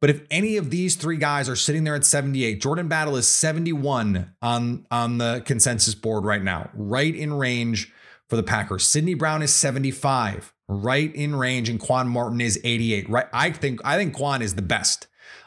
But 0.00 0.10
if 0.10 0.22
any 0.30 0.56
of 0.58 0.70
these 0.70 0.94
three 0.94 1.16
guys 1.16 1.48
are 1.48 1.56
sitting 1.56 1.84
there 1.84 1.94
at 1.94 2.04
78, 2.04 2.60
Jordan 2.60 2.86
Battle 2.86 3.16
is 3.16 3.26
71 3.26 4.34
on 4.42 4.86
on 4.90 5.18
the 5.18 5.42
consensus 5.46 5.94
board 5.94 6.24
right 6.24 6.42
now, 6.42 6.70
right 6.74 7.14
in 7.14 7.32
range 7.32 7.92
for 8.28 8.36
the 8.36 8.42
Packers. 8.42 8.86
Sidney 8.86 9.14
Brown 9.14 9.42
is 9.42 9.52
75, 9.52 10.52
right 10.68 11.14
in 11.14 11.34
range, 11.34 11.68
and 11.68 11.80
Quan 11.80 12.08
Martin 12.08 12.40
is 12.40 12.60
88. 12.62 13.08
Right, 13.08 13.26
I 13.32 13.50
think 13.50 13.80
I 13.84 13.96
think 13.96 14.14
Quan 14.14 14.42
is 14.42 14.54
the 14.54 14.62
best 14.62 15.06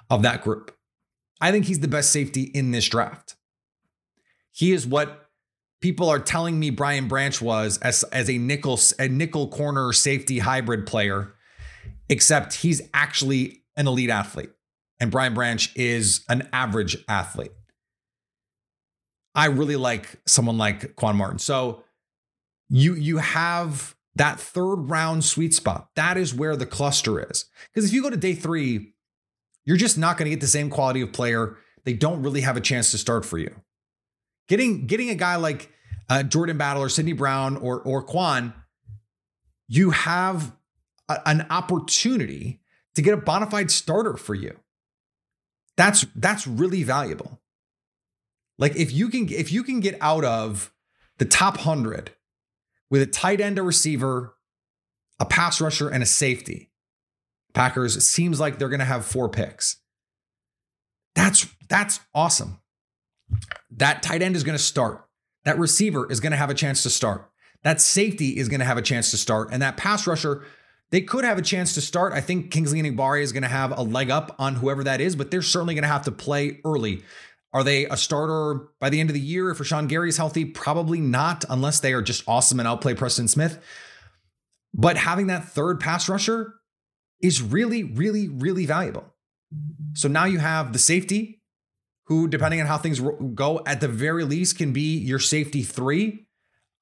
of 0.10 0.24
that 0.24 0.44
group. 0.44 0.76
I 1.40 1.52
think 1.52 1.66
he's 1.66 1.80
the 1.80 1.88
best 1.88 2.12
safety 2.12 2.44
in 2.44 2.72
this 2.72 2.90
draft. 2.90 3.36
He 4.52 4.72
is 4.74 4.86
what 4.86 5.29
people 5.82 6.10
are 6.10 6.20
telling 6.20 6.60
me 6.60 6.70
Brian 6.70 7.08
Branch 7.08 7.42
was 7.42 7.78
as, 7.80 8.04
as 8.04 8.30
a 8.30 8.38
nickel 8.38 8.80
a 8.98 9.08
nickel 9.08 9.48
corner 9.48 9.94
safety 9.94 10.40
hybrid 10.40 10.86
player, 10.86 11.34
except 12.10 12.56
he's 12.56 12.82
actually 12.94 13.64
an 13.76 13.88
elite 13.88 14.10
athlete. 14.10 14.52
And 15.00 15.12
Brian 15.12 15.34
Branch 15.34 15.72
is 15.76 16.26
an 16.28 16.50
average 16.52 16.98
athlete. 17.08 17.52
I 19.34 19.46
really 19.46 19.78
like 19.78 20.20
someone 20.26 20.58
like 20.58 20.96
Quan 20.96 21.16
Martin. 21.16 21.40
So 21.40 21.84
you 22.70 22.96
you 22.96 23.18
have 23.18 23.96
that 24.16 24.40
third 24.40 24.90
round 24.90 25.24
sweet 25.24 25.54
spot. 25.54 25.90
That 25.96 26.18
is 26.18 26.34
where 26.34 26.56
the 26.56 26.66
cluster 26.66 27.30
is. 27.32 27.46
Because 27.74 27.88
if 27.88 27.94
you 27.94 28.02
go 28.02 28.10
to 28.10 28.18
day 28.18 28.34
three, 28.34 28.94
you're 29.66 29.78
just 29.78 29.98
not 29.98 30.18
going 30.18 30.26
to 30.26 30.32
get 30.32 30.42
the 30.42 30.48
same 30.48 30.70
quality 30.70 31.02
of 31.02 31.14
player. 31.14 31.56
They 31.86 31.94
don't 31.94 32.22
really 32.22 32.42
have 32.42 32.58
a 32.58 32.62
chance 32.62 32.92
to 32.92 32.98
start 32.98 33.26
for 33.26 33.38
you. 33.38 33.56
Getting 34.50 34.88
getting 34.88 35.10
a 35.10 35.16
guy 35.16 35.38
like 35.38 35.72
uh, 36.10 36.24
Jordan 36.24 36.58
Battle 36.58 36.84
or 36.84 36.90
Sidney 36.90 37.14
Brown 37.14 37.56
or 37.56 37.80
or 37.80 38.04
Quan, 38.04 38.54
you 39.68 39.92
have 39.92 40.52
a, 41.08 41.22
an 41.26 41.48
opportunity 41.50 42.60
to 42.96 43.02
get 43.02 43.14
a 43.14 43.18
bona 43.18 43.50
fide 43.50 43.72
starter 43.72 44.18
for 44.18 44.36
you. 44.36 44.60
That's 45.78 46.06
that's 46.16 46.46
really 46.46 46.84
valuable. 46.84 47.40
Like 48.58 48.76
if 48.76 48.92
you 48.92 49.08
can 49.08 49.30
if 49.30 49.52
you 49.52 49.64
can 49.64 49.80
get 49.80 49.98
out 50.02 50.26
of 50.26 50.74
the 51.18 51.26
top 51.26 51.58
100 51.58 52.12
with 52.90 53.02
a 53.02 53.06
tight 53.06 53.40
end, 53.40 53.58
a 53.58 53.64
receiver, 53.64 54.36
a 55.20 55.26
pass 55.26 55.62
rusher, 55.62 55.90
and 55.90 56.04
a 56.04 56.06
safety. 56.06 56.72
Packers, 57.54 58.04
seems 58.06 58.40
like 58.40 58.58
they're 58.58 58.70
going 58.70 58.80
to 58.80 58.86
have 58.86 59.06
four 59.06 59.30
picks. 59.30 59.78
That's 61.16 61.48
that's 61.68 62.00
awesome. 62.14 62.60
That 63.72 64.04
tight 64.04 64.22
end 64.22 64.36
is 64.36 64.44
going 64.44 64.58
to 64.58 64.64
start. 64.64 65.06
That 65.46 65.58
receiver 65.58 66.10
is 66.12 66.20
going 66.20 66.32
to 66.32 66.38
have 66.38 66.50
a 66.50 66.56
chance 66.56 66.84
to 66.84 66.90
start. 66.90 67.30
That 67.64 67.82
safety 67.82 68.38
is 68.38 68.50
going 68.50 68.60
to 68.60 68.66
have 68.66 68.78
a 68.78 68.82
chance 68.82 69.12
to 69.12 69.18
start. 69.18 69.50
And 69.52 69.62
that 69.62 69.78
pass 69.78 70.08
rusher, 70.08 70.46
they 70.92 71.02
could 71.02 71.24
have 71.24 71.38
a 71.38 71.42
chance 71.42 71.74
to 71.76 71.82
start. 71.82 72.14
I 72.14 72.22
think 72.22 72.52
Kingsley 72.52 72.80
and 72.80 72.98
Enagbare 72.98 73.22
is 73.22 73.32
going 73.32 73.44
to 73.44 73.50
have 73.50 73.78
a 73.78 73.82
leg 73.82 74.10
up 74.10 74.36
on 74.40 74.56
whoever 74.56 74.84
that 74.84 75.02
is, 75.02 75.16
but 75.16 75.32
they're 75.32 75.42
certainly 75.42 75.76
going 75.76 75.84
to 75.84 75.90
have 75.90 76.06
to 76.06 76.12
play 76.12 76.60
early. 76.66 77.04
Are 77.52 77.64
they 77.64 77.86
a 77.86 77.98
starter 77.98 78.68
by 78.80 78.90
the 78.90 79.00
end 79.00 79.10
of 79.10 79.14
the 79.14 79.20
year 79.20 79.50
if 79.50 79.58
Rashan 79.58 79.88
Gary 79.88 80.10
is 80.10 80.18
healthy? 80.18 80.46
Probably 80.46 81.00
not, 81.00 81.46
unless 81.50 81.80
they 81.80 81.94
are 81.94 82.02
just 82.02 82.24
awesome 82.28 82.60
and 82.60 82.68
outplay 82.68 82.94
Preston 82.94 83.28
Smith. 83.28 83.60
But 84.74 84.98
having 84.98 85.28
that 85.28 85.50
third 85.50 85.80
pass 85.80 86.08
rusher 86.08 86.56
is 87.22 87.42
really, 87.42 87.84
really, 87.84 88.28
really 88.28 88.66
valuable. 88.66 89.16
So 89.94 90.08
now 90.08 90.26
you 90.26 90.38
have 90.38 90.74
the 90.74 90.80
safety, 90.80 91.39
who, 92.10 92.28
depending 92.28 92.60
on 92.60 92.66
how 92.66 92.78
things 92.78 93.00
go, 93.36 93.62
at 93.68 93.82
the 93.82 93.88
very 93.88 94.24
least 94.24 94.58
can 94.58 94.74
be 94.74 94.98
your 94.98 95.20
safety 95.20 95.62
three. 95.62 96.26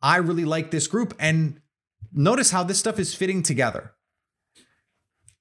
I 0.01 0.17
really 0.17 0.46
like 0.46 0.72
this 0.72 0.88
group. 0.88 1.13
And 1.19 1.60
notice 2.13 2.50
how 2.50 2.63
this 2.63 2.79
stuff 2.79 2.98
is 2.98 3.13
fitting 3.13 3.43
together. 3.43 3.91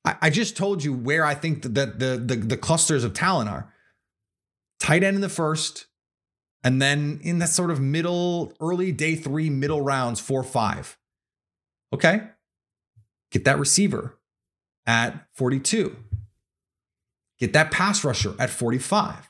I, 0.05 0.31
just 0.31 0.57
told 0.57 0.85
you 0.85 0.93
where 0.93 1.25
I 1.25 1.35
think 1.35 1.62
that 1.62 1.99
the, 1.99 2.16
the, 2.16 2.37
the 2.37 2.57
clusters 2.57 3.02
of 3.02 3.12
talent 3.12 3.50
are 3.50 3.73
tight 4.78 5.02
end 5.02 5.16
in 5.16 5.21
the 5.21 5.28
first, 5.28 5.87
and 6.62 6.81
then 6.81 7.19
in 7.23 7.40
that 7.40 7.49
sort 7.49 7.73
of 7.73 7.81
middle, 7.81 8.52
early 8.61 8.93
day 8.93 9.16
three, 9.16 9.50
middle 9.50 9.83
rounds, 9.83 10.21
four, 10.21 10.45
five. 10.45 10.97
Okay. 11.93 12.23
Get 13.33 13.45
that 13.45 13.59
receiver 13.59 14.16
at 14.87 15.26
42. 15.33 15.97
Get 17.40 17.52
that 17.52 17.73
pass 17.73 18.05
rusher 18.05 18.35
at 18.38 18.50
45. 18.50 19.28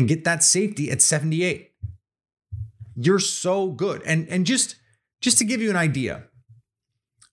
And 0.00 0.08
get 0.08 0.24
that 0.24 0.42
safety 0.42 0.90
at 0.90 1.02
78. 1.02 1.72
You're 2.96 3.18
so 3.18 3.68
good. 3.68 4.00
And, 4.06 4.26
and 4.30 4.46
just, 4.46 4.76
just 5.20 5.36
to 5.36 5.44
give 5.44 5.60
you 5.60 5.68
an 5.68 5.76
idea 5.76 6.24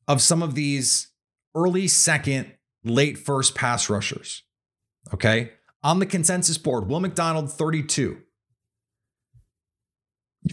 of 0.05 0.21
some 0.21 0.43
of 0.43 0.53
these 0.53 1.13
early 1.55 1.87
second, 1.87 2.51
late 2.83 3.17
first 3.17 3.55
pass 3.55 3.89
rushers. 3.89 4.43
Okay. 5.13 5.53
On 5.81 5.99
the 5.99 6.05
consensus 6.05 6.57
board, 6.57 6.89
Will 6.89 6.99
McDonald, 6.99 7.49
32. 7.49 8.21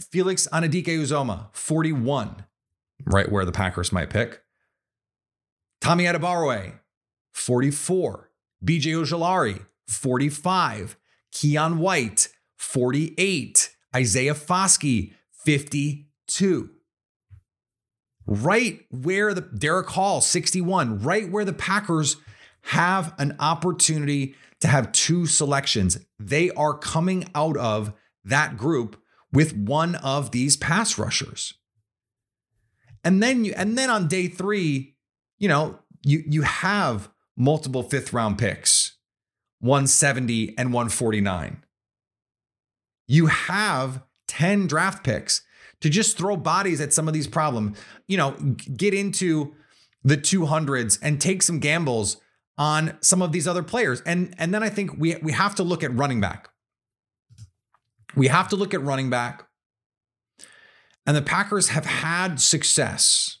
Felix 0.09 0.47
Anudike-Uzomah, 0.53 1.53
41, 1.53 2.45
right 3.07 3.29
where 3.29 3.43
the 3.43 3.51
Packers 3.51 3.91
might 3.91 4.09
pick. 4.09 4.41
Tommy 5.81 6.05
Adebawore, 6.05 6.79
44. 7.33 8.31
BJ 8.63 8.93
Ojulari, 8.93 9.65
45. 9.89 10.95
Keion 11.35 11.77
White, 11.77 12.29
48. 12.57 13.69
Isaiah 13.93 14.33
Foskey, 14.33 15.13
52. 15.43 16.69
Right 18.25 18.79
where 18.89 19.33
the 19.33 19.41
Derick 19.41 19.89
Hall, 19.89 20.21
61, 20.21 20.99
right 20.99 21.29
where 21.29 21.45
the 21.45 21.53
Packers 21.53 22.17
have 22.63 23.13
an 23.19 23.35
opportunity 23.39 24.35
to 24.61 24.67
have 24.67 24.91
two 24.93 25.27
selections. 25.27 25.99
They 26.17 26.49
are 26.51 26.73
coming 26.77 27.29
out 27.35 27.57
of 27.57 27.93
that 28.23 28.57
group 28.57 28.99
with 29.31 29.55
one 29.55 29.95
of 29.95 30.31
these 30.31 30.57
pass 30.57 30.97
rushers. 30.97 31.53
And 33.03 33.21
then 33.21 33.45
you 33.45 33.53
and 33.55 33.77
then 33.77 33.91
on 33.91 34.07
day 34.07 34.27
3, 34.27 34.95
you 35.37 35.47
know, 35.47 35.79
you 36.01 36.23
you 36.25 36.41
have 36.41 37.09
multiple 37.37 37.83
fifth 37.83 38.13
round 38.13 38.39
picks, 38.39 38.94
170 39.65 40.57
and 40.57 40.71
149. 40.71 41.63
You 43.07 43.25
have 43.27 44.03
10 44.27 44.67
draft 44.67 45.03
picks 45.03 45.41
to 45.81 45.89
just 45.89 46.17
throw 46.17 46.37
bodies 46.37 46.79
at 46.79 46.93
some 46.93 47.07
of 47.07 47.13
these 47.13 47.27
problems. 47.27 47.77
You 48.07 48.17
know, 48.17 48.31
get 48.31 48.93
into 48.93 49.53
the 50.03 50.17
200s 50.17 50.99
and 51.01 51.19
take 51.19 51.41
some 51.41 51.59
gambles 51.59 52.17
on 52.57 52.97
some 53.01 53.21
of 53.21 53.31
these 53.31 53.47
other 53.47 53.63
players. 53.63 54.01
And 54.05 54.33
and 54.37 54.53
then 54.53 54.63
I 54.63 54.69
think 54.69 54.97
we 54.97 55.15
we 55.21 55.31
have 55.31 55.55
to 55.55 55.63
look 55.63 55.83
at 55.83 55.93
running 55.93 56.21
back. 56.21 56.49
We 58.15 58.27
have 58.27 58.47
to 58.49 58.55
look 58.55 58.73
at 58.73 58.81
running 58.81 59.09
back. 59.09 59.47
And 61.05 61.17
the 61.17 61.21
Packers 61.21 61.69
have 61.69 61.85
had 61.85 62.39
success. 62.39 63.39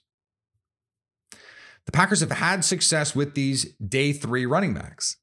The 1.85 1.91
Packers 1.91 2.19
have 2.19 2.31
had 2.31 2.65
success 2.65 3.15
with 3.15 3.35
these 3.35 3.73
day 3.75 4.11
3 4.11 4.45
running 4.45 4.73
backs. 4.73 5.17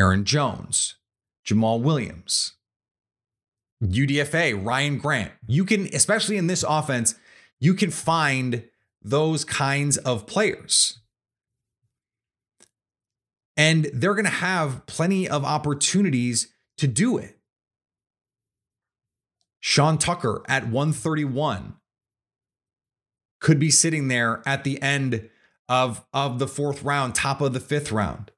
Aaron 0.00 0.24
Jones, 0.24 0.96
Jamaal 1.46 1.82
Williams, 1.82 2.54
UDFA, 3.84 4.64
Ryan 4.64 4.96
Grant. 4.96 5.32
You 5.46 5.66
can 5.66 5.94
especially 5.94 6.38
in 6.38 6.46
this 6.46 6.64
offense, 6.66 7.16
you 7.58 7.74
can 7.74 7.90
find 7.90 8.64
those 9.02 9.44
kinds 9.44 9.98
of 9.98 10.26
players. 10.26 11.00
And 13.58 13.90
they're 13.92 14.14
going 14.14 14.24
to 14.24 14.30
have 14.30 14.86
plenty 14.86 15.28
of 15.28 15.44
opportunities 15.44 16.48
to 16.78 16.86
do 16.86 17.18
it. 17.18 17.38
Sean 19.60 19.98
Tucker 19.98 20.42
at 20.48 20.64
131 20.64 21.74
could 23.38 23.58
be 23.58 23.70
sitting 23.70 24.08
there 24.08 24.42
at 24.46 24.64
the 24.64 24.80
end 24.80 25.28
of, 25.68 26.02
of 26.14 26.38
the 26.38 26.48
fourth 26.48 26.82
round, 26.82 27.14
top 27.14 27.42
of 27.42 27.52
the 27.52 27.60
fifth 27.60 27.92
round. 27.92 28.30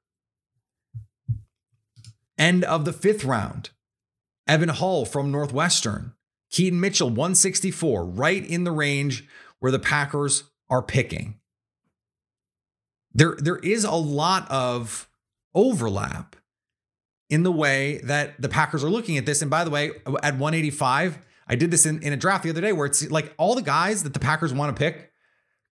End 2.37 2.63
of 2.63 2.85
the 2.85 2.93
fifth 2.93 3.23
round. 3.23 3.69
Evan 4.47 4.69
Hull 4.69 5.05
from 5.05 5.31
Northwestern. 5.31 6.13
Keaton 6.51 6.79
Mitchell, 6.79 7.09
164, 7.09 8.05
right 8.05 8.45
in 8.45 8.63
the 8.63 8.71
range 8.71 9.27
where 9.59 9.71
the 9.71 9.79
Packers 9.79 10.43
are 10.69 10.83
picking. 10.83 11.39
There, 13.11 13.35
there 13.39 13.57
is 13.57 13.83
a 13.83 13.95
lot 13.95 14.49
of 14.51 15.09
overlap 15.55 16.35
in 17.29 17.43
the 17.43 17.51
way 17.51 17.99
that 18.03 18.39
the 18.39 18.49
Packers 18.49 18.83
are 18.83 18.89
looking 18.89 19.17
at 19.17 19.25
this. 19.25 19.41
And 19.41 19.49
by 19.49 19.63
the 19.63 19.71
way, 19.71 19.91
at 20.21 20.35
185, 20.35 21.19
I 21.47 21.55
did 21.55 21.71
this 21.71 21.85
in, 21.85 22.01
in 22.03 22.13
a 22.13 22.17
draft 22.17 22.43
the 22.43 22.49
other 22.49 22.61
day 22.61 22.73
where 22.73 22.85
it's 22.85 23.09
like 23.09 23.33
all 23.37 23.55
the 23.55 23.61
guys 23.61 24.03
that 24.03 24.13
the 24.13 24.19
Packers 24.19 24.53
want 24.53 24.75
to 24.75 24.79
pick 24.79 25.11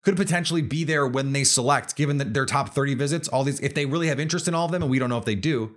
could 0.05 0.17
potentially 0.17 0.63
be 0.63 0.85
there 0.85 1.07
when 1.07 1.33
they 1.33 1.45
select, 1.45 1.97
given 1.97 2.19
that 2.19 2.35
their 2.35 2.47
top 2.47 2.71
30 2.71 2.95
visits, 2.95 3.29
all 3.29 3.43
these, 3.45 3.61
if 3.61 3.75
they 3.75 3.87
really 3.87 4.07
have 4.07 4.21
interest 4.21 4.47
in 4.47 4.55
all 4.55 4.67
of 4.67 4.73
them, 4.73 4.83
and 4.83 4.91
we 4.91 4.99
don't 4.99 5.11
know 5.11 5.19
if 5.19 5.25
they 5.25 5.35
do. 5.35 5.75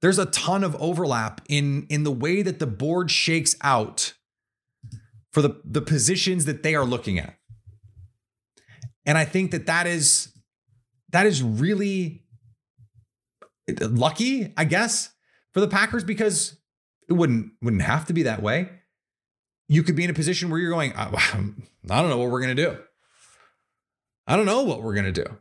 There's 0.00 0.18
a 0.18 0.26
ton 0.26 0.62
of 0.62 0.76
overlap 0.80 1.40
in 1.48 1.86
in 1.88 2.04
the 2.04 2.12
way 2.12 2.42
that 2.42 2.58
the 2.58 2.66
board 2.66 3.10
shakes 3.10 3.56
out 3.62 4.14
for 5.32 5.42
the, 5.42 5.60
the 5.64 5.82
positions 5.82 6.44
that 6.44 6.62
they 6.62 6.74
are 6.74 6.84
looking 6.84 7.18
at. 7.18 7.34
And 9.04 9.18
I 9.18 9.24
think 9.24 9.50
that 9.50 9.66
that 9.66 9.86
is 9.86 10.32
that 11.10 11.26
is 11.26 11.42
really 11.42 12.24
lucky, 13.80 14.52
I 14.56 14.64
guess, 14.64 15.10
for 15.52 15.60
the 15.60 15.68
Packers 15.68 16.04
because 16.04 16.56
it 17.08 17.14
wouldn't 17.14 17.52
wouldn't 17.62 17.82
have 17.82 18.06
to 18.06 18.12
be 18.12 18.24
that 18.24 18.42
way. 18.42 18.70
You 19.68 19.82
could 19.82 19.96
be 19.96 20.04
in 20.04 20.10
a 20.10 20.14
position 20.14 20.48
where 20.50 20.58
you're 20.60 20.70
going, 20.70 20.92
I, 20.94 21.04
uh, 21.04 21.18
I 21.90 22.00
don't 22.00 22.10
know 22.10 22.18
what 22.18 22.30
we're 22.30 22.40
going 22.40 22.56
to 22.56 22.62
do. 22.62 22.78
I 24.26 24.36
don't 24.36 24.46
know 24.46 24.62
what 24.62 24.82
we're 24.82 24.94
going 24.94 25.12
to 25.12 25.24
do. 25.24 25.38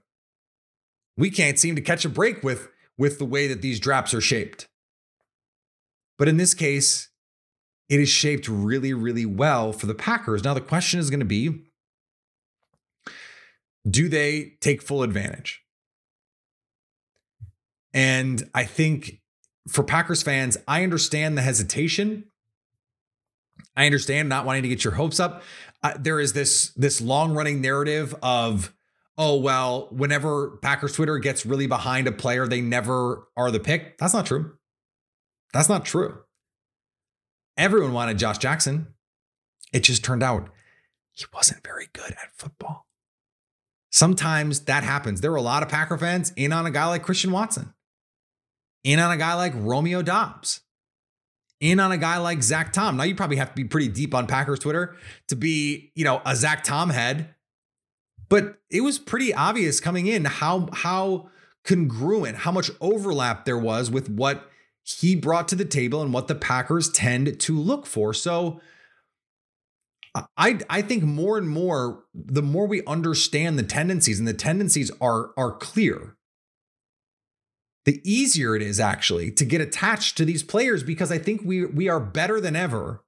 We 1.18 1.30
can't 1.30 1.60
seem 1.60 1.76
to 1.76 1.82
catch 1.82 2.06
a 2.06 2.10
break 2.10 2.44
with 2.44 2.70
with 2.98 3.20
the 3.20 3.26
way 3.26 3.48
that 3.48 3.62
these 3.62 3.80
drafts 3.80 4.14
are 4.14 4.22
shaped. 4.22 4.68
But 6.18 6.28
in 6.28 6.38
this 6.38 6.54
case, 6.54 7.10
it 7.90 8.00
is 8.00 8.10
shaped 8.10 8.48
really, 8.48 8.94
really 8.94 9.26
well 9.26 9.72
for 9.72 9.86
the 9.86 9.96
Packers. 9.96 10.44
Now, 10.44 10.54
the 10.54 10.62
question 10.62 11.00
is 11.00 11.10
going 11.10 11.20
to 11.20 11.26
be 11.26 11.64
do 13.90 14.10
they 14.10 14.58
take 14.60 14.82
full 14.82 15.02
advantage? 15.02 15.64
And 17.94 18.50
I 18.54 18.66
think 18.66 19.22
for 19.70 19.84
Packers 19.84 20.22
fans, 20.22 20.58
I 20.68 20.84
understand 20.84 21.38
the 21.38 21.42
hesitation. 21.42 22.26
I 23.76 23.86
understand 23.86 24.28
not 24.28 24.46
wanting 24.46 24.64
to 24.64 24.70
get 24.70 24.84
your 24.84 24.96
hopes 24.96 25.20
up. 25.20 25.42
Uh, 25.84 25.94
there 25.98 26.20
is 26.20 26.34
this 26.34 26.72
this 26.76 27.00
long 27.00 27.34
running 27.34 27.62
narrative 27.62 28.14
of 28.22 28.74
oh 29.18 29.38
well, 29.38 29.88
whenever 29.92 30.58
Packers 30.62 30.94
Twitter 30.94 31.18
gets 31.18 31.46
really 31.46 31.68
behind 31.68 32.08
a 32.08 32.12
player, 32.12 32.48
they 32.48 32.62
never 32.62 33.28
are 33.36 33.52
the 33.52 33.60
pick. 33.60 33.98
That's 33.98 34.14
not 34.14 34.26
true. 34.26 34.54
That's 35.54 35.70
not 35.70 35.86
true. 35.86 36.20
Everyone 37.58 37.94
wanted 37.94 38.20
Josh 38.20 38.38
Jackson. 38.38 38.88
It 39.74 39.82
just 39.82 40.04
turned 40.04 40.24
out 40.24 40.50
he 41.12 41.26
wasn't 41.34 41.64
very 41.64 41.88
good 41.94 42.12
at 42.12 42.32
football. 42.38 42.86
Sometimes 43.90 44.62
that 44.62 44.84
happens. 44.84 45.22
There 45.22 45.32
were 45.32 45.38
a 45.38 45.42
lot 45.42 45.64
of 45.64 45.70
Packer 45.70 45.98
fans 45.98 46.32
in 46.36 46.54
on 46.54 46.66
a 46.66 46.72
guy 46.72 46.86
like 46.86 47.04
Christian 47.04 47.32
Watson, 47.32 47.74
in 48.84 49.00
on 49.00 49.12
a 49.12 49.18
guy 49.18 49.34
like 49.34 49.54
Romeo 49.56 50.04
Doubs, 50.04 50.62
in 51.60 51.80
on 51.80 51.92
a 51.92 51.98
guy 51.98 52.18
like 52.18 52.44
Zach 52.44 52.72
Tom. 52.74 52.98
Now 52.98 53.04
you 53.04 53.16
probably 53.16 53.38
have 53.38 53.50
to 53.50 53.56
be 53.56 53.64
pretty 53.64 53.88
deep 53.88 54.14
on 54.14 54.28
Packers 54.28 54.60
Twitter 54.60 54.96
to 55.30 55.36
be, 55.36 55.92
you 55.96 56.04
know, 56.04 56.22
a 56.26 56.36
Zach 56.36 56.64
Tom 56.64 56.92
head. 56.92 57.34
But 58.30 58.58
it 58.70 58.82
was 58.82 59.00
pretty 59.00 59.34
obvious 59.34 59.80
coming 59.80 60.08
in 60.08 60.26
how 60.26 60.70
how 60.74 61.30
congruent, 61.64 62.38
how 62.38 62.52
much 62.52 62.72
overlap 62.82 63.46
there 63.46 63.58
was 63.58 63.90
with 63.90 64.10
what 64.10 64.50
he 64.84 65.16
brought 65.16 65.48
to 65.50 65.56
the 65.56 65.66
table 65.66 66.02
and 66.02 66.14
what 66.14 66.28
the 66.28 66.36
Packers 66.36 66.90
tend 66.90 67.40
to 67.42 67.60
look 67.60 67.86
for. 67.86 68.14
So 68.14 68.62
I 70.38 70.60
I 70.70 70.82
think 70.82 71.04
more 71.04 71.38
and 71.38 71.50
more 71.50 72.04
the 72.14 72.42
more 72.42 72.68
we 72.68 72.84
understand 72.86 73.60
the 73.60 73.64
tendencies 73.64 74.20
and 74.20 74.28
the 74.28 74.34
tendencies 74.34 74.92
are 75.02 75.32
are 75.38 75.52
clear 75.52 76.18
the 77.86 78.02
easier 78.04 78.54
it 78.54 78.62
is 78.62 78.82
actually 78.82 79.32
to 79.32 79.46
get 79.46 79.62
attached 79.62 80.18
to 80.18 80.26
these 80.26 80.44
players 80.44 80.84
because 80.84 81.12
I 81.12 81.18
think 81.18 81.42
we 81.46 81.66
we 81.66 81.88
are 81.88 82.02
better 82.02 82.42
than 82.42 82.56
ever 82.56 83.04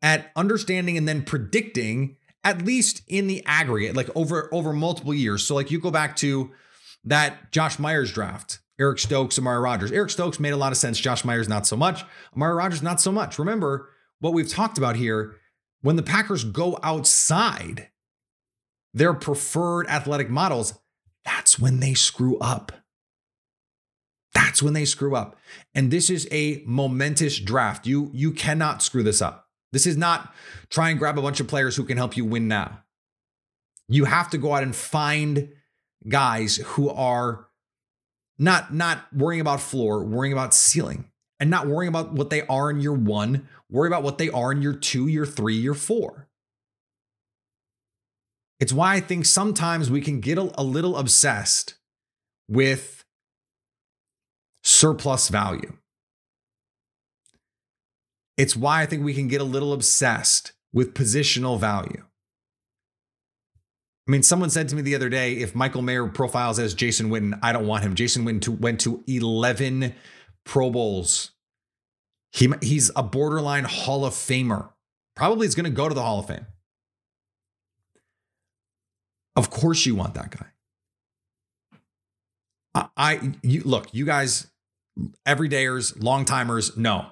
at 0.00 0.32
understanding 0.34 0.96
and 0.96 1.06
then 1.06 1.22
predicting 1.22 2.16
at 2.44 2.64
least 2.64 3.02
in 3.08 3.26
the 3.26 3.42
aggregate 3.46 3.94
like 3.94 4.10
over 4.14 4.48
over 4.52 4.72
multiple 4.72 5.14
years. 5.14 5.44
So 5.44 5.54
like 5.54 5.70
you 5.70 5.80
go 5.80 5.90
back 5.90 6.16
to 6.16 6.50
that 7.04 7.52
Josh 7.52 7.78
Myers 7.78 8.12
draft 8.12 8.60
Eric 8.78 8.98
Stokes, 8.98 9.38
Amari 9.38 9.60
Rodgers. 9.60 9.92
Eric 9.92 10.10
Stokes 10.10 10.40
made 10.40 10.52
a 10.52 10.56
lot 10.56 10.72
of 10.72 10.78
sense. 10.78 10.98
Josh 10.98 11.24
Myers, 11.24 11.48
not 11.48 11.66
so 11.66 11.76
much. 11.76 12.04
Amari 12.34 12.54
Rodgers 12.54 12.82
not 12.82 13.00
so 13.00 13.12
much. 13.12 13.38
Remember 13.38 13.90
what 14.20 14.32
we've 14.32 14.48
talked 14.48 14.78
about 14.78 14.96
here 14.96 15.36
when 15.82 15.96
the 15.96 16.02
Packers 16.02 16.44
go 16.44 16.78
outside 16.82 17.88
their 18.94 19.14
preferred 19.14 19.86
athletic 19.88 20.30
models, 20.30 20.78
that's 21.24 21.58
when 21.58 21.80
they 21.80 21.94
screw 21.94 22.38
up. 22.38 22.72
That's 24.34 24.62
when 24.62 24.72
they 24.72 24.84
screw 24.84 25.14
up. 25.14 25.36
And 25.74 25.90
this 25.90 26.08
is 26.08 26.26
a 26.30 26.62
momentous 26.64 27.38
draft. 27.38 27.86
You, 27.86 28.10
you 28.14 28.32
cannot 28.32 28.82
screw 28.82 29.02
this 29.02 29.20
up. 29.20 29.48
This 29.72 29.86
is 29.86 29.96
not 29.96 30.32
try 30.68 30.90
and 30.90 30.98
grab 30.98 31.18
a 31.18 31.22
bunch 31.22 31.40
of 31.40 31.48
players 31.48 31.76
who 31.76 31.84
can 31.84 31.96
help 31.96 32.16
you 32.16 32.24
win 32.24 32.46
now. 32.48 32.82
You 33.88 34.04
have 34.04 34.30
to 34.30 34.38
go 34.38 34.54
out 34.54 34.62
and 34.62 34.74
find 34.76 35.48
guys 36.08 36.56
who 36.56 36.90
are 36.90 37.46
not 38.38 38.72
not 38.72 39.12
worrying 39.12 39.40
about 39.40 39.60
floor, 39.60 40.04
worrying 40.04 40.32
about 40.32 40.54
ceiling, 40.54 41.10
and 41.40 41.50
not 41.50 41.66
worrying 41.66 41.88
about 41.88 42.12
what 42.12 42.30
they 42.30 42.42
are 42.46 42.70
in 42.70 42.80
year 42.80 42.92
one. 42.92 43.48
Worry 43.70 43.88
about 43.88 44.02
what 44.02 44.18
they 44.18 44.28
are 44.30 44.52
in 44.52 44.62
year 44.62 44.74
two, 44.74 45.06
year 45.06 45.26
three, 45.26 45.56
year 45.56 45.74
four. 45.74 46.28
It's 48.60 48.72
why 48.72 48.94
I 48.94 49.00
think 49.00 49.26
sometimes 49.26 49.90
we 49.90 50.00
can 50.00 50.20
get 50.20 50.38
a, 50.38 50.52
a 50.60 50.62
little 50.62 50.96
obsessed 50.96 51.74
with 52.48 53.04
surplus 54.62 55.28
value. 55.28 55.76
It's 58.42 58.56
why 58.56 58.82
I 58.82 58.86
think 58.86 59.04
we 59.04 59.14
can 59.14 59.28
get 59.28 59.40
a 59.40 59.44
little 59.44 59.72
obsessed 59.72 60.50
with 60.72 60.94
positional 60.94 61.60
value. 61.60 62.02
I 64.08 64.10
mean, 64.10 64.24
someone 64.24 64.50
said 64.50 64.68
to 64.70 64.74
me 64.74 64.82
the 64.82 64.96
other 64.96 65.08
day, 65.08 65.34
if 65.34 65.54
Michael 65.54 65.80
Mayer 65.80 66.08
profiles 66.08 66.58
as 66.58 66.74
Jason 66.74 67.08
Witten, 67.08 67.38
I 67.40 67.52
don't 67.52 67.68
want 67.68 67.84
him. 67.84 67.94
Jason 67.94 68.24
Witten 68.24 68.40
to, 68.40 68.50
went 68.50 68.80
to 68.80 69.04
11 69.06 69.94
Pro 70.42 70.70
Bowls. 70.70 71.30
He, 72.32 72.52
he's 72.60 72.90
a 72.96 73.04
borderline 73.04 73.62
Hall 73.62 74.04
of 74.04 74.12
Famer. 74.12 74.70
Probably 75.14 75.46
is 75.46 75.54
going 75.54 75.66
to 75.66 75.70
go 75.70 75.88
to 75.88 75.94
the 75.94 76.02
Hall 76.02 76.18
of 76.18 76.26
Fame. 76.26 76.46
Of 79.36 79.50
course, 79.50 79.86
you 79.86 79.94
want 79.94 80.14
that 80.14 80.30
guy. 80.32 80.46
I, 82.74 82.88
I 82.96 83.34
you 83.44 83.62
look, 83.64 83.94
you 83.94 84.04
guys, 84.04 84.48
everydayers, 85.28 86.02
long 86.02 86.24
timers, 86.24 86.76
no. 86.76 87.06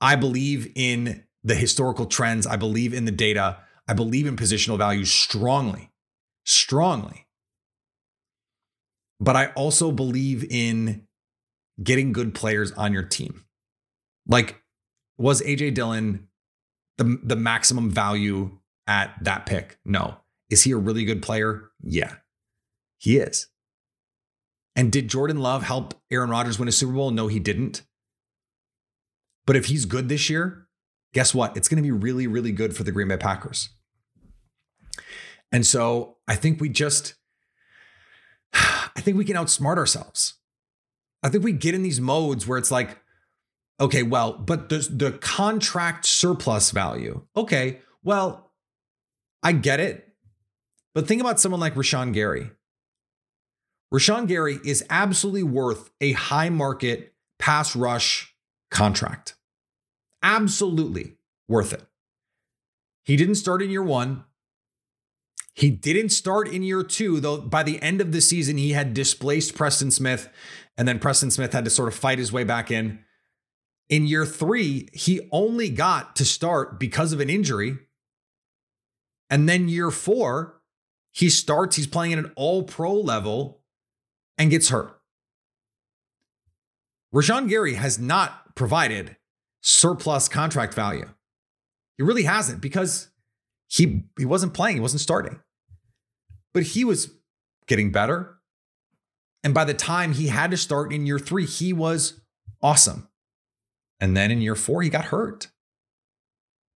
I 0.00 0.16
believe 0.16 0.70
in 0.74 1.24
the 1.42 1.54
historical 1.54 2.06
trends. 2.06 2.46
I 2.46 2.56
believe 2.56 2.94
in 2.94 3.04
the 3.04 3.10
data. 3.10 3.58
I 3.86 3.94
believe 3.94 4.26
in 4.26 4.36
positional 4.36 4.78
value 4.78 5.04
strongly, 5.04 5.90
strongly. 6.44 7.26
But 9.20 9.36
I 9.36 9.46
also 9.48 9.90
believe 9.90 10.44
in 10.50 11.06
getting 11.82 12.12
good 12.12 12.34
players 12.34 12.72
on 12.72 12.92
your 12.92 13.02
team. 13.02 13.44
Like, 14.26 14.62
was 15.16 15.42
AJ 15.42 15.74
Dillon 15.74 16.28
the, 16.98 17.18
the 17.22 17.36
maximum 17.36 17.90
value 17.90 18.58
at 18.86 19.14
that 19.22 19.46
pick? 19.46 19.78
No. 19.84 20.18
Is 20.50 20.64
he 20.64 20.72
a 20.72 20.76
really 20.76 21.04
good 21.04 21.22
player? 21.22 21.70
Yeah, 21.82 22.14
he 22.98 23.18
is. 23.18 23.48
And 24.76 24.92
did 24.92 25.08
Jordan 25.08 25.38
Love 25.38 25.62
help 25.64 25.94
Aaron 26.10 26.30
Rodgers 26.30 26.58
win 26.58 26.68
a 26.68 26.72
Super 26.72 26.92
Bowl? 26.92 27.10
No, 27.10 27.26
he 27.26 27.40
didn't. 27.40 27.82
But 29.48 29.56
if 29.56 29.64
he's 29.64 29.86
good 29.86 30.10
this 30.10 30.28
year, 30.28 30.68
guess 31.14 31.34
what? 31.34 31.56
It's 31.56 31.68
going 31.68 31.82
to 31.82 31.82
be 31.82 31.90
really, 31.90 32.26
really 32.26 32.52
good 32.52 32.76
for 32.76 32.84
the 32.84 32.92
Green 32.92 33.08
Bay 33.08 33.16
Packers. 33.16 33.70
And 35.50 35.66
so 35.66 36.18
I 36.28 36.34
think 36.34 36.60
we 36.60 36.68
just, 36.68 37.14
I 38.52 39.00
think 39.00 39.16
we 39.16 39.24
can 39.24 39.36
outsmart 39.36 39.78
ourselves. 39.78 40.34
I 41.22 41.30
think 41.30 41.44
we 41.44 41.52
get 41.52 41.74
in 41.74 41.82
these 41.82 41.98
modes 41.98 42.46
where 42.46 42.58
it's 42.58 42.70
like, 42.70 42.98
okay, 43.80 44.02
well, 44.02 44.34
but 44.34 44.68
the, 44.68 44.86
the 44.90 45.12
contract 45.12 46.04
surplus 46.04 46.70
value. 46.70 47.24
Okay, 47.34 47.78
well, 48.04 48.52
I 49.42 49.52
get 49.52 49.80
it. 49.80 50.14
But 50.94 51.08
think 51.08 51.22
about 51.22 51.40
someone 51.40 51.60
like 51.60 51.74
Rashan 51.74 52.12
Gary. 52.12 52.50
Rashan 53.94 54.28
Gary 54.28 54.58
is 54.62 54.84
absolutely 54.90 55.44
worth 55.44 55.88
a 56.02 56.12
high 56.12 56.50
market 56.50 57.14
pass 57.38 57.74
rush 57.74 58.34
contract. 58.70 59.36
Absolutely 60.22 61.16
worth 61.48 61.72
it. 61.72 61.84
He 63.04 63.16
didn't 63.16 63.36
start 63.36 63.62
in 63.62 63.70
year 63.70 63.82
one. 63.82 64.24
He 65.54 65.70
didn't 65.70 66.10
start 66.10 66.46
in 66.48 66.62
year 66.62 66.82
two, 66.82 67.20
though 67.20 67.38
by 67.38 67.62
the 67.62 67.82
end 67.82 68.00
of 68.00 68.12
the 68.12 68.20
season, 68.20 68.58
he 68.58 68.72
had 68.72 68.94
displaced 68.94 69.56
Preston 69.56 69.90
Smith, 69.90 70.28
and 70.76 70.86
then 70.86 71.00
Preston 71.00 71.30
Smith 71.30 71.52
had 71.52 71.64
to 71.64 71.70
sort 71.70 71.88
of 71.88 71.94
fight 71.94 72.18
his 72.18 72.32
way 72.32 72.44
back 72.44 72.70
in. 72.70 73.00
In 73.88 74.06
year 74.06 74.26
three, 74.26 74.88
he 74.92 75.28
only 75.32 75.70
got 75.70 76.14
to 76.16 76.24
start 76.24 76.78
because 76.78 77.12
of 77.12 77.20
an 77.20 77.30
injury. 77.30 77.78
And 79.30 79.48
then 79.48 79.68
year 79.68 79.90
four, 79.90 80.60
he 81.10 81.28
starts, 81.28 81.76
he's 81.76 81.86
playing 81.86 82.12
at 82.12 82.18
an 82.18 82.32
all 82.36 82.62
pro 82.62 82.94
level 82.94 83.62
and 84.36 84.50
gets 84.50 84.68
hurt. 84.68 85.00
Rashan 87.12 87.48
Gary 87.48 87.74
has 87.74 87.98
not 87.98 88.54
provided 88.54 89.16
surplus 89.68 90.28
contract 90.28 90.72
value. 90.72 91.06
He 91.98 92.02
really 92.02 92.22
hasn't 92.22 92.62
because 92.62 93.10
he 93.68 94.04
he 94.18 94.24
wasn't 94.24 94.54
playing, 94.54 94.76
he 94.76 94.80
wasn't 94.80 95.02
starting. 95.02 95.40
But 96.54 96.62
he 96.62 96.84
was 96.84 97.12
getting 97.66 97.92
better. 97.92 98.38
And 99.44 99.52
by 99.52 99.64
the 99.64 99.74
time 99.74 100.14
he 100.14 100.28
had 100.28 100.50
to 100.50 100.56
start 100.56 100.92
in 100.92 101.06
year 101.06 101.18
3, 101.18 101.44
he 101.44 101.72
was 101.72 102.20
awesome. 102.62 103.08
And 104.00 104.16
then 104.16 104.30
in 104.30 104.40
year 104.40 104.54
4 104.54 104.82
he 104.82 104.88
got 104.88 105.06
hurt. 105.06 105.48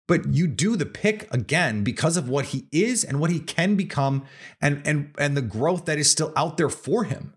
But 0.09 0.35
you 0.35 0.49
do 0.49 0.75
the 0.75 0.87
pick 0.87 1.33
again 1.33 1.85
because 1.85 2.17
of 2.17 2.29
what 2.29 2.47
he 2.47 2.67
is 2.73 3.05
and 3.05 3.21
what 3.21 3.31
he 3.31 3.39
can 3.39 3.77
become 3.77 4.25
and 4.61 4.83
and 4.85 5.15
and 5.17 5.37
the 5.37 5.43
growth 5.43 5.85
that 5.85 5.99
is 5.99 6.11
still 6.11 6.33
out 6.35 6.57
there 6.57 6.69
for 6.69 7.05
him. 7.05 7.35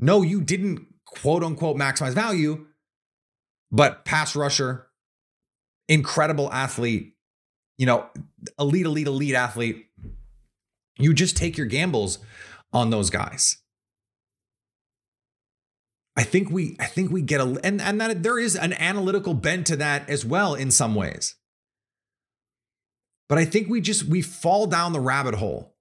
No, 0.00 0.22
you 0.22 0.40
didn't 0.40 0.84
quote 1.04 1.44
unquote 1.44 1.76
maximize 1.76 2.12
value, 2.12 2.66
but 3.70 4.04
pass 4.04 4.36
rusher, 4.36 4.86
incredible 5.88 6.52
athlete, 6.52 7.14
you 7.78 7.86
know, 7.86 8.06
elite, 8.58 8.86
elite, 8.86 9.06
elite 9.06 9.34
athlete. 9.34 9.86
You 10.98 11.12
just 11.12 11.36
take 11.36 11.58
your 11.58 11.66
gambles 11.66 12.18
on 12.72 12.90
those 12.90 13.10
guys. 13.10 13.58
I 16.16 16.22
think 16.22 16.50
we 16.50 16.76
I 16.80 16.86
think 16.86 17.10
we 17.10 17.20
get 17.20 17.40
a 17.40 17.60
and 17.62 17.80
and 17.80 18.00
that 18.00 18.22
there 18.22 18.38
is 18.38 18.56
an 18.56 18.72
analytical 18.72 19.34
bent 19.34 19.66
to 19.66 19.76
that 19.76 20.08
as 20.08 20.24
well 20.24 20.54
in 20.54 20.70
some 20.70 20.94
ways. 20.94 21.34
But 23.28 23.38
I 23.38 23.44
think 23.44 23.68
we 23.68 23.80
just 23.80 24.04
we 24.04 24.22
fall 24.22 24.66
down 24.66 24.92
the 24.92 25.00
rabbit 25.00 25.34
hole. 25.34 25.74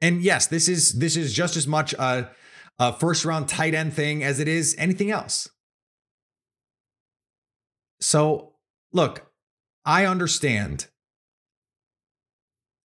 And 0.00 0.22
yes, 0.22 0.46
this 0.46 0.68
is 0.68 0.92
this 0.92 1.16
is 1.16 1.32
just 1.32 1.56
as 1.56 1.66
much 1.66 1.92
a, 1.94 2.30
a 2.78 2.92
first 2.92 3.24
round 3.24 3.48
tight 3.48 3.74
end 3.74 3.94
thing 3.94 4.22
as 4.22 4.38
it 4.38 4.46
is 4.46 4.76
anything 4.78 5.10
else. 5.10 5.48
So, 8.00 8.54
look, 8.92 9.30
I 9.84 10.06
understand. 10.06 10.86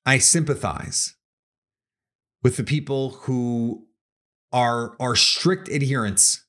I 0.05 0.17
sympathize 0.17 1.15
with 2.43 2.57
the 2.57 2.63
people 2.63 3.11
who 3.11 3.87
are 4.51 4.95
are 4.99 5.15
strict 5.15 5.69
adherents. 5.69 6.45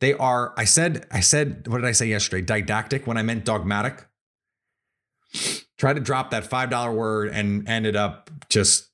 They 0.00 0.14
are, 0.14 0.54
I 0.56 0.64
said, 0.64 1.06
I 1.10 1.20
said, 1.20 1.66
what 1.66 1.78
did 1.78 1.86
I 1.86 1.92
say 1.92 2.06
yesterday? 2.06 2.42
Didactic 2.42 3.06
when 3.06 3.16
I 3.16 3.22
meant 3.22 3.44
dogmatic. 3.44 4.06
Try 5.76 5.92
to 5.92 6.00
drop 6.00 6.30
that 6.30 6.48
$5 6.48 6.94
word 6.94 7.30
and 7.30 7.68
ended 7.68 7.96
up 7.96 8.30
just 8.48 8.90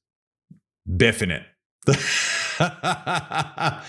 biffing 0.88 1.30
it. 1.30 1.42
the, 1.84 3.82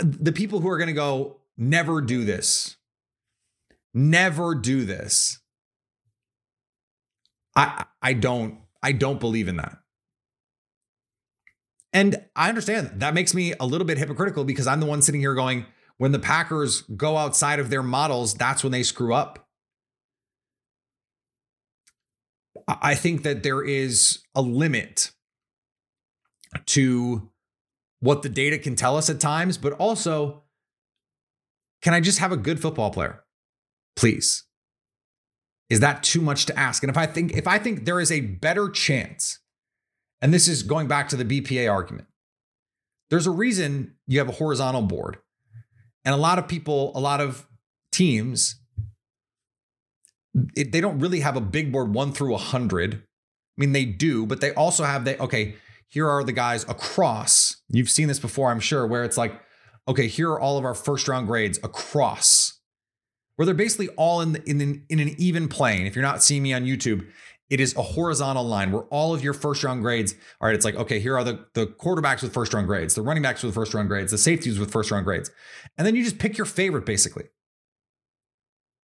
the 0.00 0.32
people 0.32 0.60
who 0.60 0.68
are 0.68 0.78
going 0.78 0.88
to 0.88 0.94
go, 0.94 1.40
never 1.58 2.00
do 2.00 2.24
this, 2.24 2.76
never 3.94 4.54
do 4.54 4.84
this. 4.84 5.40
I 7.54 7.84
I 8.00 8.14
don't 8.14 8.58
I 8.82 8.92
don't 8.92 9.20
believe 9.20 9.48
in 9.48 9.56
that. 9.56 9.78
And 11.92 12.24
I 12.34 12.48
understand 12.48 12.86
that. 12.86 13.00
that 13.00 13.14
makes 13.14 13.34
me 13.34 13.52
a 13.60 13.66
little 13.66 13.86
bit 13.86 13.98
hypocritical 13.98 14.44
because 14.44 14.66
I'm 14.66 14.80
the 14.80 14.86
one 14.86 15.02
sitting 15.02 15.20
here 15.20 15.34
going, 15.34 15.66
when 15.98 16.12
the 16.12 16.18
Packers 16.18 16.82
go 16.96 17.18
outside 17.18 17.58
of 17.58 17.68
their 17.68 17.82
models, 17.82 18.34
that's 18.34 18.62
when 18.62 18.72
they 18.72 18.82
screw 18.82 19.12
up. 19.12 19.46
I 22.66 22.94
think 22.94 23.24
that 23.24 23.42
there 23.42 23.62
is 23.62 24.20
a 24.34 24.40
limit 24.40 25.10
to 26.66 27.30
what 28.00 28.22
the 28.22 28.28
data 28.28 28.58
can 28.58 28.74
tell 28.74 28.96
us 28.96 29.10
at 29.10 29.20
times, 29.20 29.58
but 29.58 29.72
also, 29.74 30.44
can 31.82 31.94
I 31.94 32.00
just 32.00 32.18
have 32.20 32.32
a 32.32 32.36
good 32.36 32.60
football 32.60 32.90
player? 32.90 33.22
Please. 33.96 34.44
Is 35.70 35.80
that 35.80 36.02
too 36.02 36.20
much 36.20 36.46
to 36.46 36.58
ask? 36.58 36.82
And 36.82 36.90
if 36.90 36.96
I 36.96 37.06
think 37.06 37.32
if 37.32 37.46
I 37.46 37.58
think 37.58 37.84
there 37.84 38.00
is 38.00 38.12
a 38.12 38.20
better 38.20 38.68
chance, 38.68 39.38
and 40.20 40.32
this 40.32 40.48
is 40.48 40.62
going 40.62 40.86
back 40.86 41.08
to 41.10 41.16
the 41.16 41.24
BPA 41.24 41.70
argument, 41.70 42.08
there's 43.10 43.26
a 43.26 43.30
reason 43.30 43.94
you 44.06 44.18
have 44.18 44.28
a 44.28 44.32
horizontal 44.32 44.82
board. 44.82 45.18
And 46.04 46.14
a 46.14 46.18
lot 46.18 46.38
of 46.38 46.48
people, 46.48 46.92
a 46.94 47.00
lot 47.00 47.20
of 47.20 47.46
teams, 47.92 48.56
it, 50.56 50.72
they 50.72 50.80
don't 50.80 50.98
really 50.98 51.20
have 51.20 51.36
a 51.36 51.40
big 51.40 51.70
board 51.70 51.94
one 51.94 52.12
through 52.12 52.34
a 52.34 52.38
hundred. 52.38 52.94
I 52.94 53.60
mean, 53.60 53.72
they 53.72 53.84
do, 53.84 54.26
but 54.26 54.40
they 54.40 54.52
also 54.54 54.84
have 54.84 55.04
they 55.04 55.16
okay. 55.18 55.56
Here 55.88 56.08
are 56.08 56.24
the 56.24 56.32
guys 56.32 56.64
across. 56.70 57.60
You've 57.68 57.90
seen 57.90 58.08
this 58.08 58.18
before, 58.18 58.50
I'm 58.50 58.60
sure, 58.60 58.86
where 58.86 59.04
it's 59.04 59.18
like, 59.18 59.38
okay, 59.86 60.06
here 60.06 60.30
are 60.30 60.40
all 60.40 60.56
of 60.56 60.64
our 60.64 60.74
first 60.74 61.06
round 61.06 61.26
grades 61.26 61.58
across, 61.62 62.41
where 63.36 63.46
they're 63.46 63.54
basically 63.54 63.88
all 63.90 64.20
in 64.20 64.32
the, 64.32 64.42
in 64.48 64.60
an, 64.60 64.84
in 64.88 65.00
an 65.00 65.14
even 65.18 65.48
plane. 65.48 65.86
If 65.86 65.96
you're 65.96 66.02
not 66.02 66.22
seeing 66.22 66.42
me 66.42 66.52
on 66.52 66.64
YouTube, 66.64 67.06
it 67.50 67.60
is 67.60 67.76
a 67.76 67.82
horizontal 67.82 68.44
line 68.44 68.72
where 68.72 68.84
all 68.84 69.14
of 69.14 69.22
your 69.22 69.34
first 69.34 69.62
round 69.62 69.82
grades, 69.82 70.14
all 70.40 70.46
right, 70.46 70.54
it's 70.54 70.64
like, 70.64 70.74
okay, 70.74 71.00
here 71.00 71.16
are 71.16 71.24
the, 71.24 71.44
the 71.52 71.66
quarterbacks 71.66 72.22
with 72.22 72.32
first 72.32 72.54
round 72.54 72.66
grades, 72.66 72.94
the 72.94 73.02
running 73.02 73.22
backs 73.22 73.42
with 73.42 73.54
first 73.54 73.74
round 73.74 73.88
grades, 73.88 74.10
the 74.10 74.18
safeties 74.18 74.58
with 74.58 74.70
first 74.70 74.90
round 74.90 75.04
grades. 75.04 75.30
And 75.76 75.86
then 75.86 75.94
you 75.94 76.02
just 76.02 76.18
pick 76.18 76.38
your 76.38 76.46
favorite 76.46 76.86
basically. 76.86 77.24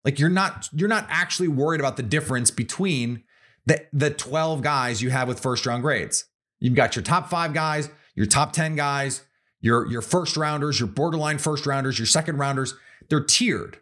Like 0.04 0.18
you're 0.18 0.28
not 0.28 0.68
you're 0.72 0.88
not 0.88 1.06
actually 1.08 1.48
worried 1.48 1.80
about 1.80 1.96
the 1.96 2.02
difference 2.02 2.50
between 2.50 3.24
the 3.66 3.86
the 3.92 4.10
12 4.10 4.62
guys 4.62 5.02
you 5.02 5.10
have 5.10 5.28
with 5.28 5.40
first 5.40 5.66
round 5.66 5.82
grades. 5.82 6.24
You've 6.60 6.74
got 6.74 6.96
your 6.96 7.02
top 7.02 7.30
5 7.30 7.52
guys, 7.52 7.90
your 8.14 8.26
top 8.26 8.52
10 8.52 8.76
guys, 8.76 9.22
your 9.60 9.86
your 9.86 10.02
first 10.02 10.36
rounders, 10.36 10.78
your 10.78 10.88
borderline 10.88 11.38
first 11.38 11.66
rounders, 11.66 11.98
your 11.98 12.06
second 12.06 12.38
rounders. 12.38 12.74
They're 13.08 13.24
tiered. 13.24 13.78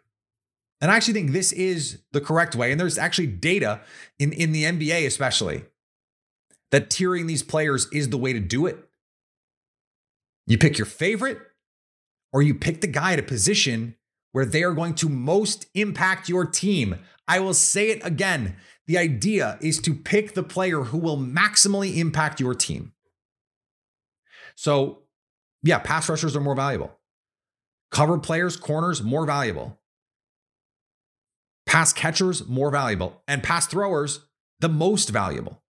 And 0.79 0.91
I 0.91 0.95
actually 0.95 1.15
think 1.15 1.31
this 1.31 1.51
is 1.51 1.99
the 2.11 2.21
correct 2.21 2.55
way. 2.55 2.71
And 2.71 2.79
there's 2.79 2.97
actually 2.97 3.27
data 3.27 3.81
in, 4.19 4.31
in 4.31 4.51
the 4.51 4.63
NBA, 4.63 5.05
especially, 5.05 5.63
that 6.71 6.89
tiering 6.89 7.27
these 7.27 7.43
players 7.43 7.87
is 7.91 8.09
the 8.09 8.17
way 8.17 8.33
to 8.33 8.39
do 8.39 8.65
it. 8.65 8.77
You 10.45 10.57
pick 10.57 10.77
your 10.77 10.85
favorite, 10.85 11.39
or 12.31 12.41
you 12.41 12.53
pick 12.53 12.81
the 12.81 12.87
guy 12.87 13.13
at 13.13 13.19
a 13.19 13.23
position 13.23 13.95
where 14.31 14.45
they 14.45 14.63
are 14.63 14.73
going 14.73 14.93
to 14.95 15.09
most 15.09 15.65
impact 15.73 16.29
your 16.29 16.45
team. 16.45 16.97
I 17.27 17.39
will 17.39 17.53
say 17.53 17.89
it 17.89 18.05
again. 18.05 18.55
The 18.85 18.97
idea 18.97 19.57
is 19.61 19.79
to 19.79 19.93
pick 19.93 20.33
the 20.33 20.43
player 20.43 20.83
who 20.83 20.97
will 20.97 21.17
maximally 21.17 21.97
impact 21.97 22.39
your 22.39 22.53
team. 22.53 22.93
So, 24.55 25.03
yeah, 25.63 25.79
pass 25.79 26.07
rushers 26.07 26.35
are 26.35 26.41
more 26.41 26.55
valuable. 26.55 26.97
Cover 27.91 28.17
players, 28.17 28.55
corners, 28.55 29.01
more 29.01 29.25
valuable. 29.25 29.79
Pass 31.67 31.91
catchers, 31.93 32.47
more 32.47 32.71
valuable. 32.71 33.21
And 33.27 33.43
pass 33.43 33.67
throwers, 33.67 34.25
the 34.61 34.69
most 34.69 35.09
valuable. 35.09 35.61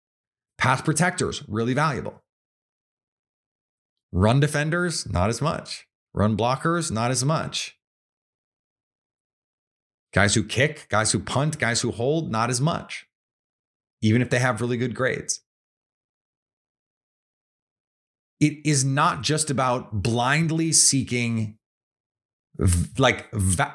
Pass 0.59 0.83
protectors, 0.83 1.43
really 1.49 1.75
valuable. 1.75 2.23
Run 4.13 4.39
defenders, 4.39 5.07
not 5.11 5.31
as 5.31 5.41
much. 5.41 5.87
Run 6.15 6.37
blockers, 6.37 6.93
not 6.93 7.11
as 7.11 7.25
much. 7.25 7.79
Guys 10.15 10.35
who 10.35 10.45
kick, 10.45 10.87
guys 10.89 11.13
who 11.13 11.19
punt, 11.19 11.59
guys 11.59 11.81
who 11.81 11.91
hold, 11.91 12.31
not 12.31 12.49
as 12.49 12.61
much, 12.61 13.07
even 14.01 14.23
if 14.23 14.31
they 14.31 14.39
have 14.39 14.61
really 14.61 14.77
good 14.77 14.95
grades. 14.95 15.41
It 18.39 18.67
is 18.67 18.85
not 18.85 19.23
just 19.23 19.51
about 19.51 20.03
blindly 20.03 20.73
seeking, 20.73 21.59
like, 22.99 23.27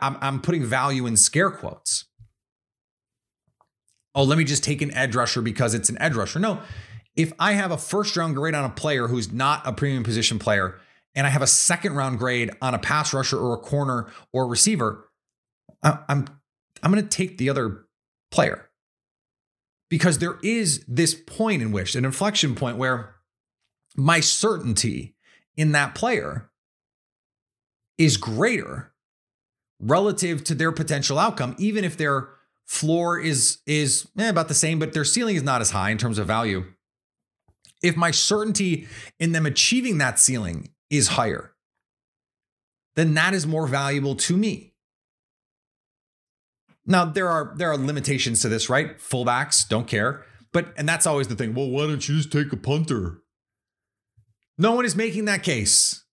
I'm 0.02 0.42
putting 0.42 0.64
value 0.64 1.06
in 1.06 1.18
scare 1.18 1.52
quotes 1.52 2.06
oh, 4.16 4.24
let 4.24 4.38
me 4.38 4.44
just 4.44 4.64
take 4.64 4.82
an 4.82 4.94
edge 4.94 5.16
rusher 5.16 5.42
because 5.42 5.74
it's 5.74 5.90
an 5.90 5.98
edge 6.02 6.16
rusher. 6.16 6.40
No, 6.40 6.62
if 7.16 7.34
I 7.40 7.54
have 7.54 7.72
a 7.72 7.78
first 7.78 8.16
round 8.16 8.36
grade 8.36 8.56
on 8.56 8.66
a 8.66 8.70
player 8.70 9.08
who's 9.08 9.32
not 9.32 9.66
a 9.66 9.74
premium 9.74 10.04
position 10.04 10.40
player, 10.40 10.80
and 11.16 11.28
I 11.28 11.30
have 11.30 11.42
a 11.42 11.48
second 11.48 11.96
round 11.96 12.20
grade 12.20 12.52
on 12.62 12.74
a 12.74 12.80
pass 12.80 13.14
rusher 13.14 13.38
or 13.38 13.54
a 13.54 13.58
corner 13.58 14.08
or 14.32 14.44
a 14.44 14.48
receiver, 14.48 15.10
I'm 15.84 16.28
I'm 16.84 16.92
going 16.92 17.04
to 17.04 17.10
take 17.10 17.38
the 17.38 17.50
other 17.50 17.86
player 18.32 18.70
because 19.90 20.20
there 20.20 20.38
is 20.42 20.86
this 20.88 21.14
point 21.14 21.62
in 21.62 21.72
which 21.72 21.96
an 21.96 22.06
inflection 22.06 22.56
point 22.56 22.78
where 22.78 23.16
my 23.96 24.20
certainty 24.20 25.16
in 25.58 25.74
that 25.74 25.96
player 25.96 26.50
is 27.98 28.18
greater 28.18 28.94
relative 29.80 30.44
to 30.46 30.56
their 30.56 30.72
potential 30.72 31.20
outcome, 31.20 31.56
even 31.60 31.84
if 31.84 31.98
they're 31.98 32.30
floor 32.66 33.20
is 33.20 33.60
is 33.66 34.08
eh, 34.18 34.30
about 34.30 34.48
the 34.48 34.54
same, 34.54 34.80
but 34.80 34.94
their 34.94 35.06
ceiling 35.06 35.36
is 35.36 35.44
not 35.44 35.62
as 35.62 35.72
high 35.72 35.90
in 35.90 35.98
terms 35.98 36.18
of 36.18 36.28
value. 36.28 36.66
If 37.84 37.98
my 37.98 38.12
certainty 38.12 38.88
in 39.20 39.32
them 39.32 39.46
achieving 39.46 39.98
that 39.98 40.20
ceiling 40.20 40.70
is 40.90 41.10
higher, 41.10 41.54
then 42.96 43.14
that 43.16 43.34
is 43.34 43.48
more 43.48 43.68
valuable 43.68 44.16
to 44.16 44.38
me. 44.38 44.74
Now 46.86 47.06
there 47.06 47.30
are 47.30 47.54
there 47.56 47.72
are 47.72 47.78
limitations 47.78 48.42
to 48.42 48.50
this, 48.50 48.70
right? 48.70 48.98
Fullbacks 48.98 49.68
don't 49.68 49.88
care, 49.88 50.26
but 50.52 50.74
and 50.78 50.88
that's 50.88 51.06
always 51.06 51.28
the 51.28 51.36
thing. 51.36 51.54
Well, 51.54 51.70
why 51.70 51.88
don't 51.88 52.08
you 52.08 52.18
just 52.18 52.32
take 52.32 52.52
a 52.52 52.58
punter? 52.58 53.22
No 54.58 54.74
one 54.74 54.86
is 54.86 54.96
making 54.96 55.26
that 55.26 55.44
case. 55.44 56.04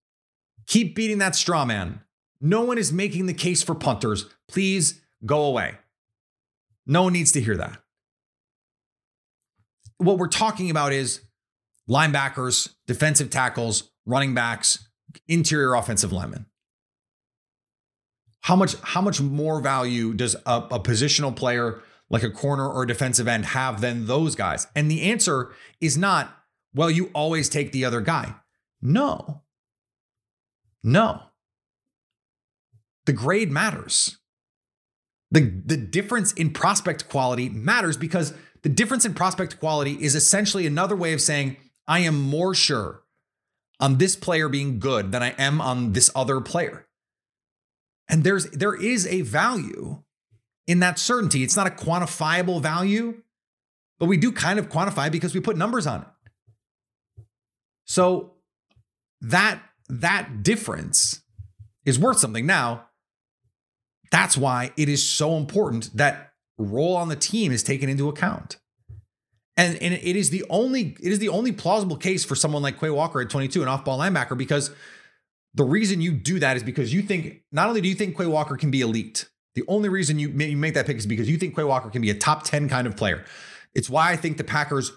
Keep 0.66 0.94
beating 0.94 1.18
that 1.18 1.34
straw 1.34 1.64
man. 1.64 2.00
No 2.40 2.62
one 2.62 2.78
is 2.78 2.92
making 2.92 3.26
the 3.26 3.34
case 3.34 3.62
for 3.62 3.74
punters. 3.74 4.26
Please 4.46 5.00
go 5.26 5.44
away. 5.44 5.78
No 6.88 7.03
one 7.03 7.12
needs 7.12 7.33
to 7.33 7.40
hear 7.40 7.57
that. 7.59 7.79
What 9.98 10.18
we're 10.18 10.29
talking 10.29 10.70
about 10.70 10.92
is 10.92 11.20
linebackers, 11.88 12.74
defensive 12.87 13.31
tackles, 13.31 13.90
running 14.07 14.35
backs, 14.35 14.88
interior 15.27 15.74
offensive 15.74 16.12
linemen. 16.12 16.46
How 18.40 18.57
much 18.57 18.77
how 18.83 19.03
much 19.03 19.20
more 19.20 19.61
value 19.61 20.14
does 20.14 20.35
a, 20.46 20.66
a 20.70 20.81
positional 20.81 21.37
player 21.37 21.81
like 22.09 22.22
a 22.22 22.31
corner 22.31 22.66
or 22.66 22.85
a 22.85 22.87
defensive 22.87 23.29
end 23.29 23.44
have 23.46 23.81
than 23.81 24.07
those 24.07 24.35
guys? 24.35 24.66
And 24.74 24.90
the 24.90 25.03
answer 25.03 25.53
is 25.81 25.98
not, 25.98 26.35
well, 26.74 26.90
you 26.90 27.11
always 27.12 27.48
take 27.48 27.72
the 27.72 27.85
other 27.85 28.01
guy. 28.01 28.35
No. 28.81 29.42
No. 30.83 31.22
The 33.05 33.12
grade 33.12 33.51
matters. 33.51 34.17
The, 35.30 35.40
the 35.40 35.76
difference 35.76 36.32
in 36.32 36.52
prospect 36.52 37.08
quality 37.08 37.48
matters 37.48 37.96
because 37.96 38.32
the 38.62 38.68
difference 38.68 39.04
in 39.04 39.14
prospect 39.14 39.60
quality 39.60 40.02
is 40.02 40.14
essentially 40.14 40.66
another 40.66 40.96
way 40.96 41.12
of 41.12 41.20
saying, 41.20 41.56
I 41.86 42.00
am 42.00 42.20
more 42.20 42.54
sure 42.54 43.02
on 43.80 43.98
this 43.98 44.16
player 44.16 44.48
being 44.48 44.78
good 44.78 45.12
than 45.12 45.22
I 45.22 45.30
am 45.38 45.60
on 45.60 45.92
this 45.92 46.10
other 46.14 46.40
player. 46.40 46.86
And 48.08 48.24
there's 48.24 48.46
there 48.50 48.74
is 48.74 49.06
a 49.06 49.20
value 49.20 50.02
in 50.66 50.80
that 50.80 50.98
certainty. 50.98 51.42
It's 51.42 51.56
not 51.56 51.66
a 51.66 51.70
quantifiable 51.70 52.60
value, 52.60 53.22
but 53.98 54.06
we 54.06 54.16
do 54.16 54.32
kind 54.32 54.58
of 54.58 54.68
quantify 54.68 55.12
because 55.12 55.34
we 55.34 55.40
put 55.40 55.56
numbers 55.56 55.86
on 55.86 56.02
it. 56.02 56.08
So 57.84 58.34
that 59.20 59.60
that 59.88 60.42
difference 60.42 61.22
is 61.84 61.98
worth 61.98 62.18
something. 62.18 62.46
Now, 62.46 62.88
that's 64.10 64.36
why 64.36 64.72
it 64.76 64.88
is 64.88 65.06
so 65.06 65.36
important 65.36 65.96
that 65.96 66.32
role 66.56 66.96
on 66.96 67.08
the 67.08 67.16
team 67.16 67.52
is 67.52 67.62
taken 67.62 67.88
into 67.88 68.08
account. 68.08 68.58
And, 69.56 69.76
and 69.82 69.94
it 69.94 70.16
is 70.16 70.30
the 70.30 70.44
only 70.50 70.96
it 71.00 71.10
is 71.10 71.18
the 71.18 71.30
only 71.30 71.50
plausible 71.50 71.96
case 71.96 72.24
for 72.24 72.36
someone 72.36 72.62
like 72.62 72.78
Quay 72.78 72.90
Walker 72.90 73.20
at 73.20 73.28
22, 73.28 73.62
an 73.62 73.68
off-ball 73.68 73.98
linebacker, 73.98 74.38
because 74.38 74.70
the 75.54 75.64
reason 75.64 76.00
you 76.00 76.12
do 76.12 76.38
that 76.38 76.56
is 76.56 76.62
because 76.62 76.94
you 76.94 77.02
think 77.02 77.42
not 77.50 77.68
only 77.68 77.80
do 77.80 77.88
you 77.88 77.94
think 77.96 78.16
Quay 78.16 78.26
Walker 78.26 78.56
can 78.56 78.70
be 78.70 78.82
elite, 78.82 79.28
the 79.56 79.64
only 79.66 79.88
reason 79.88 80.20
you, 80.20 80.28
you 80.28 80.56
make 80.56 80.74
that 80.74 80.86
pick 80.86 80.96
is 80.96 81.06
because 81.06 81.28
you 81.28 81.36
think 81.36 81.56
Quay 81.56 81.64
Walker 81.64 81.90
can 81.90 82.00
be 82.00 82.10
a 82.10 82.14
top 82.14 82.44
10 82.44 82.68
kind 82.68 82.86
of 82.86 82.96
player. 82.96 83.24
It's 83.74 83.90
why 83.90 84.12
I 84.12 84.16
think 84.16 84.36
the 84.36 84.44
Packers 84.44 84.92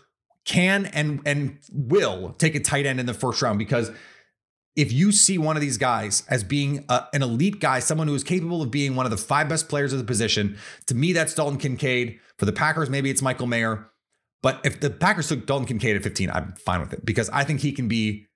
can 0.46 0.86
and 0.88 1.22
and 1.26 1.58
will 1.72 2.34
take 2.38 2.56
a 2.56 2.60
tight 2.60 2.86
end 2.86 3.00
in 3.00 3.06
the 3.06 3.14
first 3.14 3.42
round 3.42 3.60
because 3.60 3.92
if 4.76 4.92
you 4.92 5.12
see 5.12 5.38
one 5.38 5.58
of 5.58 5.62
these 5.62 5.78
guys 5.78 6.24
as 6.30 6.44
being 6.44 6.86
a, 6.88 7.04
an 7.14 7.22
elite 7.22 7.60
guy, 7.60 7.80
someone 7.80 8.08
who 8.08 8.16
is 8.16 8.24
capable 8.24 8.62
of 8.62 8.72
being 8.72 8.96
one 8.96 9.06
of 9.06 9.12
the 9.12 9.18
five 9.18 9.50
best 9.50 9.68
players 9.68 9.92
of 9.92 10.00
the 10.00 10.06
position, 10.06 10.58
to 10.88 10.96
me, 10.96 11.14
that's 11.14 11.34
Dalton 11.34 11.60
Kincaid. 11.60 12.20
For 12.38 12.46
the 12.46 12.54
Packers, 12.54 12.90
maybe 12.90 13.10
it's 13.10 13.22
Michael 13.22 13.48
Mayer. 13.48 13.92
But 14.42 14.62
if 14.64 14.80
the 14.80 14.90
Packers 14.90 15.28
took 15.28 15.46
Dalton 15.46 15.68
Kincaid 15.68 15.96
at 15.98 16.04
15, 16.04 16.32
I'm 16.32 16.54
fine 16.54 16.80
with 16.80 16.94
it 16.94 17.06
because 17.06 17.30
I 17.30 17.44
think 17.44 17.60
he 17.60 17.72
can 17.72 17.88
be 17.88 18.28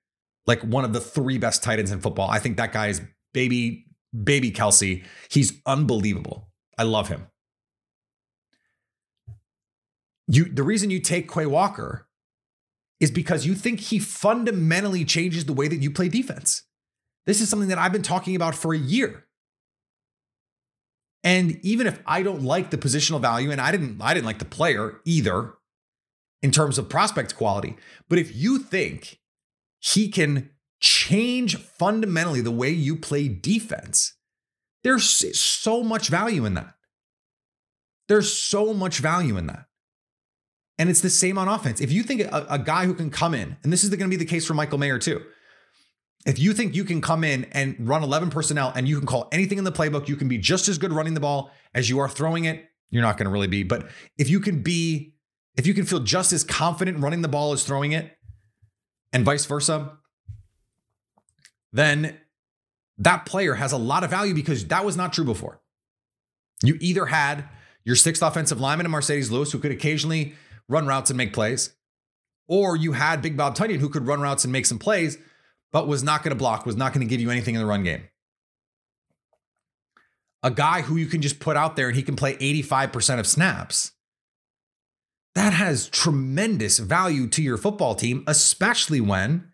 like 0.46 0.60
one 0.62 0.84
of 0.84 0.92
the 0.92 1.00
three 1.00 1.38
best 1.38 1.62
tight 1.62 1.78
ends 1.78 1.90
in 1.90 2.00
football. 2.00 2.30
I 2.30 2.38
think 2.38 2.58
that 2.58 2.72
guy 2.72 2.88
is 2.88 3.00
baby, 3.34 3.86
baby 4.22 4.50
Kelsey. 4.50 5.04
He's 5.30 5.60
unbelievable. 5.66 6.48
I 6.78 6.84
love 6.84 7.08
him. 7.08 7.26
You 10.28 10.44
the 10.44 10.62
reason 10.62 10.90
you 10.90 11.00
take 11.00 11.32
Quay 11.32 11.46
Walker 11.46 12.06
is 13.00 13.10
because 13.10 13.46
you 13.46 13.54
think 13.54 13.80
he 13.80 13.98
fundamentally 13.98 15.04
changes 15.04 15.44
the 15.44 15.52
way 15.52 15.68
that 15.68 15.82
you 15.82 15.90
play 15.90 16.08
defense. 16.08 16.62
This 17.26 17.40
is 17.40 17.48
something 17.48 17.68
that 17.68 17.78
I've 17.78 17.92
been 17.92 18.02
talking 18.02 18.36
about 18.36 18.54
for 18.54 18.72
a 18.72 18.78
year. 18.78 19.24
And 21.24 21.58
even 21.62 21.86
if 21.86 22.00
I 22.06 22.22
don't 22.22 22.42
like 22.42 22.70
the 22.70 22.78
positional 22.78 23.20
value 23.20 23.50
and 23.50 23.60
I 23.60 23.72
didn't 23.72 24.00
I 24.00 24.14
didn't 24.14 24.26
like 24.26 24.38
the 24.38 24.44
player 24.44 25.00
either 25.04 25.54
in 26.40 26.52
terms 26.52 26.78
of 26.78 26.88
prospect 26.88 27.34
quality, 27.36 27.76
but 28.08 28.18
if 28.18 28.34
you 28.34 28.58
think 28.58 29.18
he 29.80 30.08
can 30.08 30.50
change 30.80 31.56
fundamentally 31.56 32.40
the 32.40 32.50
way 32.52 32.70
you 32.70 32.96
play 32.96 33.28
defense, 33.28 34.14
there's 34.84 35.04
so 35.36 35.82
much 35.82 36.08
value 36.08 36.44
in 36.44 36.54
that. 36.54 36.74
There's 38.08 38.32
so 38.32 38.72
much 38.72 38.98
value 38.98 39.36
in 39.36 39.48
that. 39.48 39.65
And 40.78 40.90
it's 40.90 41.00
the 41.00 41.10
same 41.10 41.38
on 41.38 41.48
offense. 41.48 41.80
If 41.80 41.90
you 41.90 42.02
think 42.02 42.20
a, 42.20 42.46
a 42.50 42.58
guy 42.58 42.84
who 42.84 42.94
can 42.94 43.10
come 43.10 43.34
in, 43.34 43.56
and 43.62 43.72
this 43.72 43.82
is 43.82 43.90
going 43.90 44.00
to 44.00 44.08
be 44.08 44.16
the 44.16 44.26
case 44.26 44.46
for 44.46 44.54
Michael 44.54 44.78
Mayer 44.78 44.98
too. 44.98 45.22
If 46.26 46.38
you 46.38 46.52
think 46.52 46.74
you 46.74 46.84
can 46.84 47.00
come 47.00 47.22
in 47.22 47.44
and 47.52 47.76
run 47.88 48.02
11 48.02 48.30
personnel 48.30 48.72
and 48.74 48.88
you 48.88 48.98
can 48.98 49.06
call 49.06 49.28
anything 49.32 49.58
in 49.58 49.64
the 49.64 49.72
playbook, 49.72 50.08
you 50.08 50.16
can 50.16 50.28
be 50.28 50.38
just 50.38 50.68
as 50.68 50.76
good 50.76 50.92
running 50.92 51.14
the 51.14 51.20
ball 51.20 51.52
as 51.72 51.88
you 51.88 52.00
are 52.00 52.08
throwing 52.08 52.44
it. 52.44 52.68
You're 52.90 53.02
not 53.02 53.16
going 53.16 53.26
to 53.26 53.30
really 53.30 53.46
be, 53.46 53.62
but 53.62 53.88
if 54.18 54.28
you 54.28 54.40
can 54.40 54.62
be, 54.62 55.14
if 55.56 55.66
you 55.66 55.74
can 55.74 55.86
feel 55.86 56.00
just 56.00 56.32
as 56.32 56.44
confident 56.44 56.98
running 56.98 57.22
the 57.22 57.28
ball 57.28 57.52
as 57.52 57.64
throwing 57.64 57.92
it, 57.92 58.16
and 59.12 59.24
vice 59.24 59.46
versa, 59.46 59.96
then 61.72 62.18
that 62.98 63.24
player 63.24 63.54
has 63.54 63.72
a 63.72 63.78
lot 63.78 64.04
of 64.04 64.10
value 64.10 64.34
because 64.34 64.66
that 64.66 64.84
was 64.84 64.96
not 64.96 65.12
true 65.12 65.24
before. 65.24 65.60
You 66.62 66.76
either 66.80 67.06
had 67.06 67.48
your 67.84 67.96
sixth 67.96 68.22
offensive 68.22 68.60
lineman 68.60 68.86
in 68.86 68.92
Marcedes 68.92 69.30
Lewis, 69.30 69.52
who 69.52 69.58
could 69.58 69.70
occasionally 69.70 70.34
run 70.68 70.86
routes 70.86 71.10
and 71.10 71.16
make 71.16 71.32
plays. 71.32 71.74
Or 72.48 72.76
you 72.76 72.92
had 72.92 73.22
Big 73.22 73.36
Bob 73.36 73.56
Tonyan 73.56 73.78
who 73.78 73.88
could 73.88 74.06
run 74.06 74.20
routes 74.20 74.44
and 74.44 74.52
make 74.52 74.66
some 74.66 74.78
plays, 74.78 75.18
but 75.72 75.88
was 75.88 76.02
not 76.02 76.22
going 76.22 76.30
to 76.30 76.38
block, 76.38 76.64
was 76.64 76.76
not 76.76 76.92
going 76.92 77.06
to 77.06 77.10
give 77.10 77.20
you 77.20 77.30
anything 77.30 77.54
in 77.54 77.60
the 77.60 77.66
run 77.66 77.82
game. 77.82 78.04
A 80.42 80.50
guy 80.50 80.82
who 80.82 80.96
you 80.96 81.06
can 81.06 81.22
just 81.22 81.40
put 81.40 81.56
out 81.56 81.76
there 81.76 81.88
and 81.88 81.96
he 81.96 82.02
can 82.02 82.14
play 82.14 82.36
85% 82.36 83.18
of 83.18 83.26
snaps. 83.26 83.92
That 85.34 85.52
has 85.52 85.88
tremendous 85.88 86.78
value 86.78 87.26
to 87.28 87.42
your 87.42 87.58
football 87.58 87.94
team, 87.94 88.22
especially 88.26 89.00
when 89.00 89.52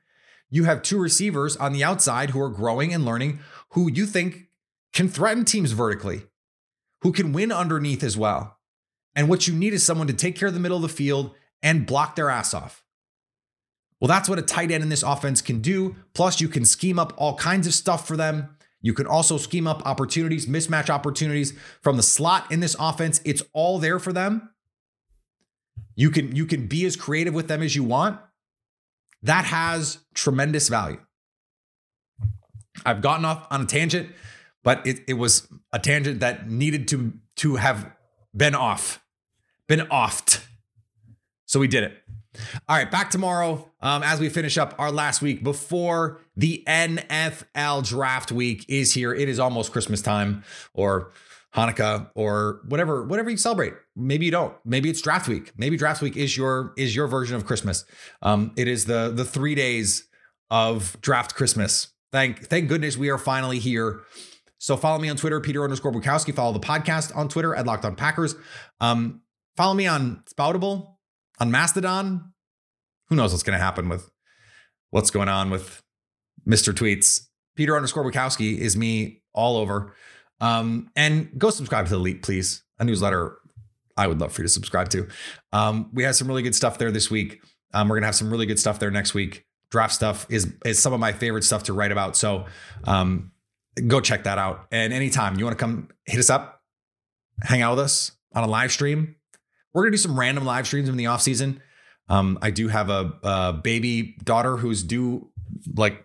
you 0.51 0.65
have 0.65 0.83
two 0.83 0.99
receivers 0.99 1.57
on 1.57 1.73
the 1.73 1.83
outside 1.83 2.31
who 2.31 2.41
are 2.41 2.51
growing 2.51 2.93
and 2.93 3.05
learning, 3.07 3.41
who 3.71 3.91
you 3.91 4.05
think 4.05 4.49
can 4.93 5.09
threaten 5.09 5.45
teams 5.45 5.73
vertically, 5.73 6.25
who 7.01 7.11
can 7.11 7.33
win 7.33 7.51
underneath 7.51 8.05
as 8.05 8.17
well. 8.17 8.59
And 9.15 9.29
what 9.29 9.47
you 9.47 9.55
need 9.55 9.75
is 9.75 9.85
someone 9.85 10.07
to 10.07 10.13
take 10.13 10.37
care 10.37 10.49
of 10.49 10.55
the 10.55 10.61
middle 10.61 10.77
of 10.77 10.83
the 10.83 10.89
field 10.89 11.35
and 11.63 11.87
block 11.87 12.17
their 12.17 12.31
ass 12.31 12.55
off. 12.55 12.83
Well, 14.01 14.09
that's 14.09 14.29
what 14.29 14.39
a 14.39 14.43
tight 14.43 14.73
end 14.73 14.83
in 14.83 14.89
this 14.89 15.05
offense 15.05 15.41
can 15.41 15.61
do. 15.61 15.95
Plus, 16.13 16.41
you 16.41 16.49
can 16.49 16.65
scheme 16.65 16.99
up 16.99 17.13
all 17.17 17.37
kinds 17.37 17.67
of 17.67 17.75
stuff 17.75 18.07
for 18.07 18.17
them. 18.17 18.57
You 18.81 18.95
can 18.95 19.07
also 19.07 19.37
scheme 19.37 19.69
up 19.69 19.87
opportunities, 19.87 20.47
mismatch 20.47 20.91
opportunities 20.91 21.53
from 21.81 21.97
the 21.97 22.03
slot 22.03 22.51
in 22.51 22.59
this 22.59 22.75
offense. 22.81 23.21
It's 23.25 23.45
all 23.53 23.79
there 23.79 24.01
for 24.01 24.13
them. 24.13 24.51
You 25.95 26.11
can 26.11 26.35
you 26.35 26.47
can 26.47 26.67
be 26.67 26.85
as 26.85 26.97
creative 26.97 27.33
with 27.33 27.49
them 27.49 27.63
as 27.63 27.77
you 27.77 27.85
want. 27.85 28.19
That 29.23 29.45
has 29.45 29.99
tremendous 30.15 30.69
value. 30.69 31.01
I've 32.85 33.03
gotten 33.03 33.25
off 33.25 33.47
on 33.51 33.61
a 33.61 33.67
tangent, 33.67 34.11
but 34.65 34.85
it, 34.85 35.01
it 35.07 35.15
was 35.15 35.47
a 35.73 35.79
tangent 35.79 36.21
that 36.21 36.51
needed 36.51 36.89
to 36.89 37.13
to 37.37 37.57
have 37.57 37.93
been 38.35 38.55
off 38.55 39.02
been 39.69 39.81
offed. 39.81 40.45
So 41.47 41.61
we 41.61 41.69
did 41.69 41.85
it. 41.85 41.99
All 42.69 42.77
right, 42.77 42.91
back 42.91 43.11
tomorrow 43.11 43.71
um, 43.81 44.03
as 44.03 44.19
we 44.19 44.29
finish 44.31 44.57
up 44.57 44.75
our 44.79 44.91
last 44.91 45.21
week 45.21 45.45
before 45.45 46.21
the 46.35 46.65
NFL 46.67 47.87
draft 47.87 48.33
week 48.33 48.65
is 48.69 48.95
here. 48.95 49.13
It 49.13 49.29
is 49.29 49.39
almost 49.39 49.71
Christmas 49.73 50.01
time 50.01 50.43
or 50.73 51.13
Hanukkah 51.55 52.11
or 52.15 52.63
whatever 52.69 53.05
whatever 53.05 53.29
you 53.29 53.37
celebrate. 53.37 53.75
Maybe 53.95 54.25
you 54.25 54.31
don't. 54.31 54.55
Maybe 54.65 54.89
it's 54.89 55.03
draft 55.03 55.29
week. 55.29 55.53
Maybe 55.57 55.77
draft 55.77 56.01
week 56.01 56.17
is 56.17 56.37
your 56.37 56.73
is 56.79 56.97
your 56.97 57.07
version 57.07 57.37
of 57.37 57.45
Christmas. 57.45 57.85
Um, 58.23 58.53
it 58.57 58.69
is 58.69 58.87
the 58.87 59.13
the 59.15 59.25
three 59.25 59.55
days 59.55 60.09
of 60.51 60.97
draft 61.03 61.35
Christmas. 61.35 61.89
Thank 62.13 62.47
thank 62.47 62.69
goodness 62.69 62.97
we 62.97 63.11
are 63.11 63.19
finally 63.19 63.59
here. 63.59 64.01
So 64.59 64.77
follow 64.77 65.01
me 65.01 65.09
on 65.09 65.17
Twitter, 65.17 65.41
Peter 65.41 65.65
underscore 65.65 65.93
Bukowski. 65.93 66.33
Follow 66.33 66.53
the 66.53 66.61
podcast 66.61 67.15
on 67.17 67.29
Twitter 67.29 67.53
at 67.55 67.67
Locked 67.67 67.85
On 67.85 67.97
Packers. 67.97 68.37
Um, 68.81 69.22
Follow 69.57 69.75
me 69.75 69.87
on 69.87 70.23
Spoutable, 70.33 70.95
on 71.39 71.51
Mastodon. 71.51 72.33
Who 73.09 73.17
knows 73.17 73.33
what's 73.33 73.43
going 73.43 73.59
to 73.59 73.63
happen 73.63 73.89
with 73.89 74.11
what's 74.91 75.11
going 75.11 75.29
on 75.29 75.51
with 75.51 75.83
Mr. 76.47 76.73
Tweets. 76.73 77.27
Peter 77.57 77.77
underscore 77.77 78.11
Bukowski 78.11 78.57
is 78.57 78.77
me 78.77 79.23
all 79.35 79.57
over. 79.57 79.95
Um, 80.41 80.91
and 80.97 81.31
go 81.39 81.51
subscribe 81.51 81.87
to 81.87 81.93
the 81.93 81.99
Leap, 81.99 82.23
please. 82.23 82.65
A 82.79 82.85
newsletter 82.85 83.39
I 83.97 84.07
would 84.07 84.21
love 84.21 84.33
for 84.33 84.43
you 84.43 84.47
to 84.47 84.53
subscribe 84.53 84.89
to. 84.91 85.07
Um, 85.53 85.91
we 85.93 86.03
have 86.05 86.17
some 86.17 86.29
really 86.29 86.43
good 86.43 86.55
stuff 86.55 86.79
there 86.79 86.91
this 86.91 87.11
week. 87.11 87.43
Um, 87.75 87.89
we're 87.89 87.97
gonna 87.97 88.07
have 88.07 88.15
some 88.15 88.31
really 88.31 88.47
good 88.47 88.59
stuff 88.59 88.79
there 88.79 88.91
next 88.91 89.15
week. 89.15 89.45
Draft 89.71 89.95
stuff 89.95 90.27
is 90.29 90.53
is 90.65 90.79
some 90.79 90.93
of 90.93 91.01
my 91.01 91.13
favorite 91.13 91.45
stuff 91.45 91.65
to 91.65 91.73
write 91.73 91.93
about. 91.93 92.17
So 92.17 92.47
um, 92.85 93.33
go 93.87 94.01
check 94.01 94.25
that 94.25 94.39
out. 94.39 94.67
And 94.71 94.93
anytime 94.93 95.39
you 95.39 95.45
want 95.45 95.57
to 95.57 95.63
come 95.63 95.89
hit 96.07 96.19
us 96.19 96.31
up, 96.31 96.61
hang 97.43 97.63
out 97.63 97.77
with 97.77 97.85
us 97.85 98.13
on 98.35 98.45
a 98.45 98.47
live 98.47 98.73
stream. 98.73 99.17
We're 99.73 99.83
gonna 99.83 99.93
do 99.93 99.99
some 99.99 100.19
random 100.19 100.45
live 100.45 100.67
streams 100.67 100.89
in 100.89 100.97
the 100.97 101.07
off 101.07 101.23
season. 101.23 101.61
Um, 102.09 102.39
I 102.43 102.51
do 102.51 102.69
have 102.69 102.91
a, 102.91 103.13
a 103.23 103.53
baby 103.53 104.17
daughter 104.25 104.57
who's 104.57 104.83
due 104.83 105.31
like 105.75 106.05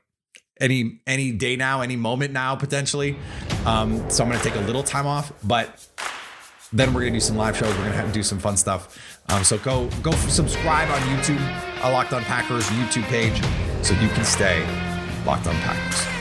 any 0.59 1.01
any 1.05 1.31
day 1.31 1.55
now, 1.55 1.81
any 1.81 1.95
moment 1.95 2.33
now 2.33 2.55
potentially. 2.55 3.17
Um, 3.65 4.09
so 4.09 4.23
I'm 4.23 4.29
gonna 4.29 4.43
take 4.43 4.55
a 4.55 4.61
little 4.61 4.83
time 4.83 5.05
off, 5.05 5.31
but 5.43 5.87
then 6.73 6.93
we're 6.93 7.01
gonna 7.01 7.13
do 7.13 7.19
some 7.19 7.37
live 7.37 7.57
shows. 7.57 7.69
We're 7.69 7.83
gonna 7.83 7.91
have, 7.91 8.07
to 8.07 8.13
do 8.13 8.23
some 8.23 8.39
fun 8.39 8.57
stuff. 8.57 9.21
Um, 9.29 9.43
so 9.43 9.57
go 9.57 9.89
go 10.01 10.11
subscribe 10.11 10.89
on 10.89 11.01
YouTube, 11.01 11.83
a 11.83 11.91
Locked 11.91 12.13
On 12.13 12.23
Packers 12.23 12.65
YouTube 12.67 13.03
page, 13.03 13.41
so 13.85 13.93
you 13.95 14.09
can 14.09 14.25
stay 14.25 14.65
locked 15.25 15.47
on 15.47 15.55
Packers. 15.55 16.16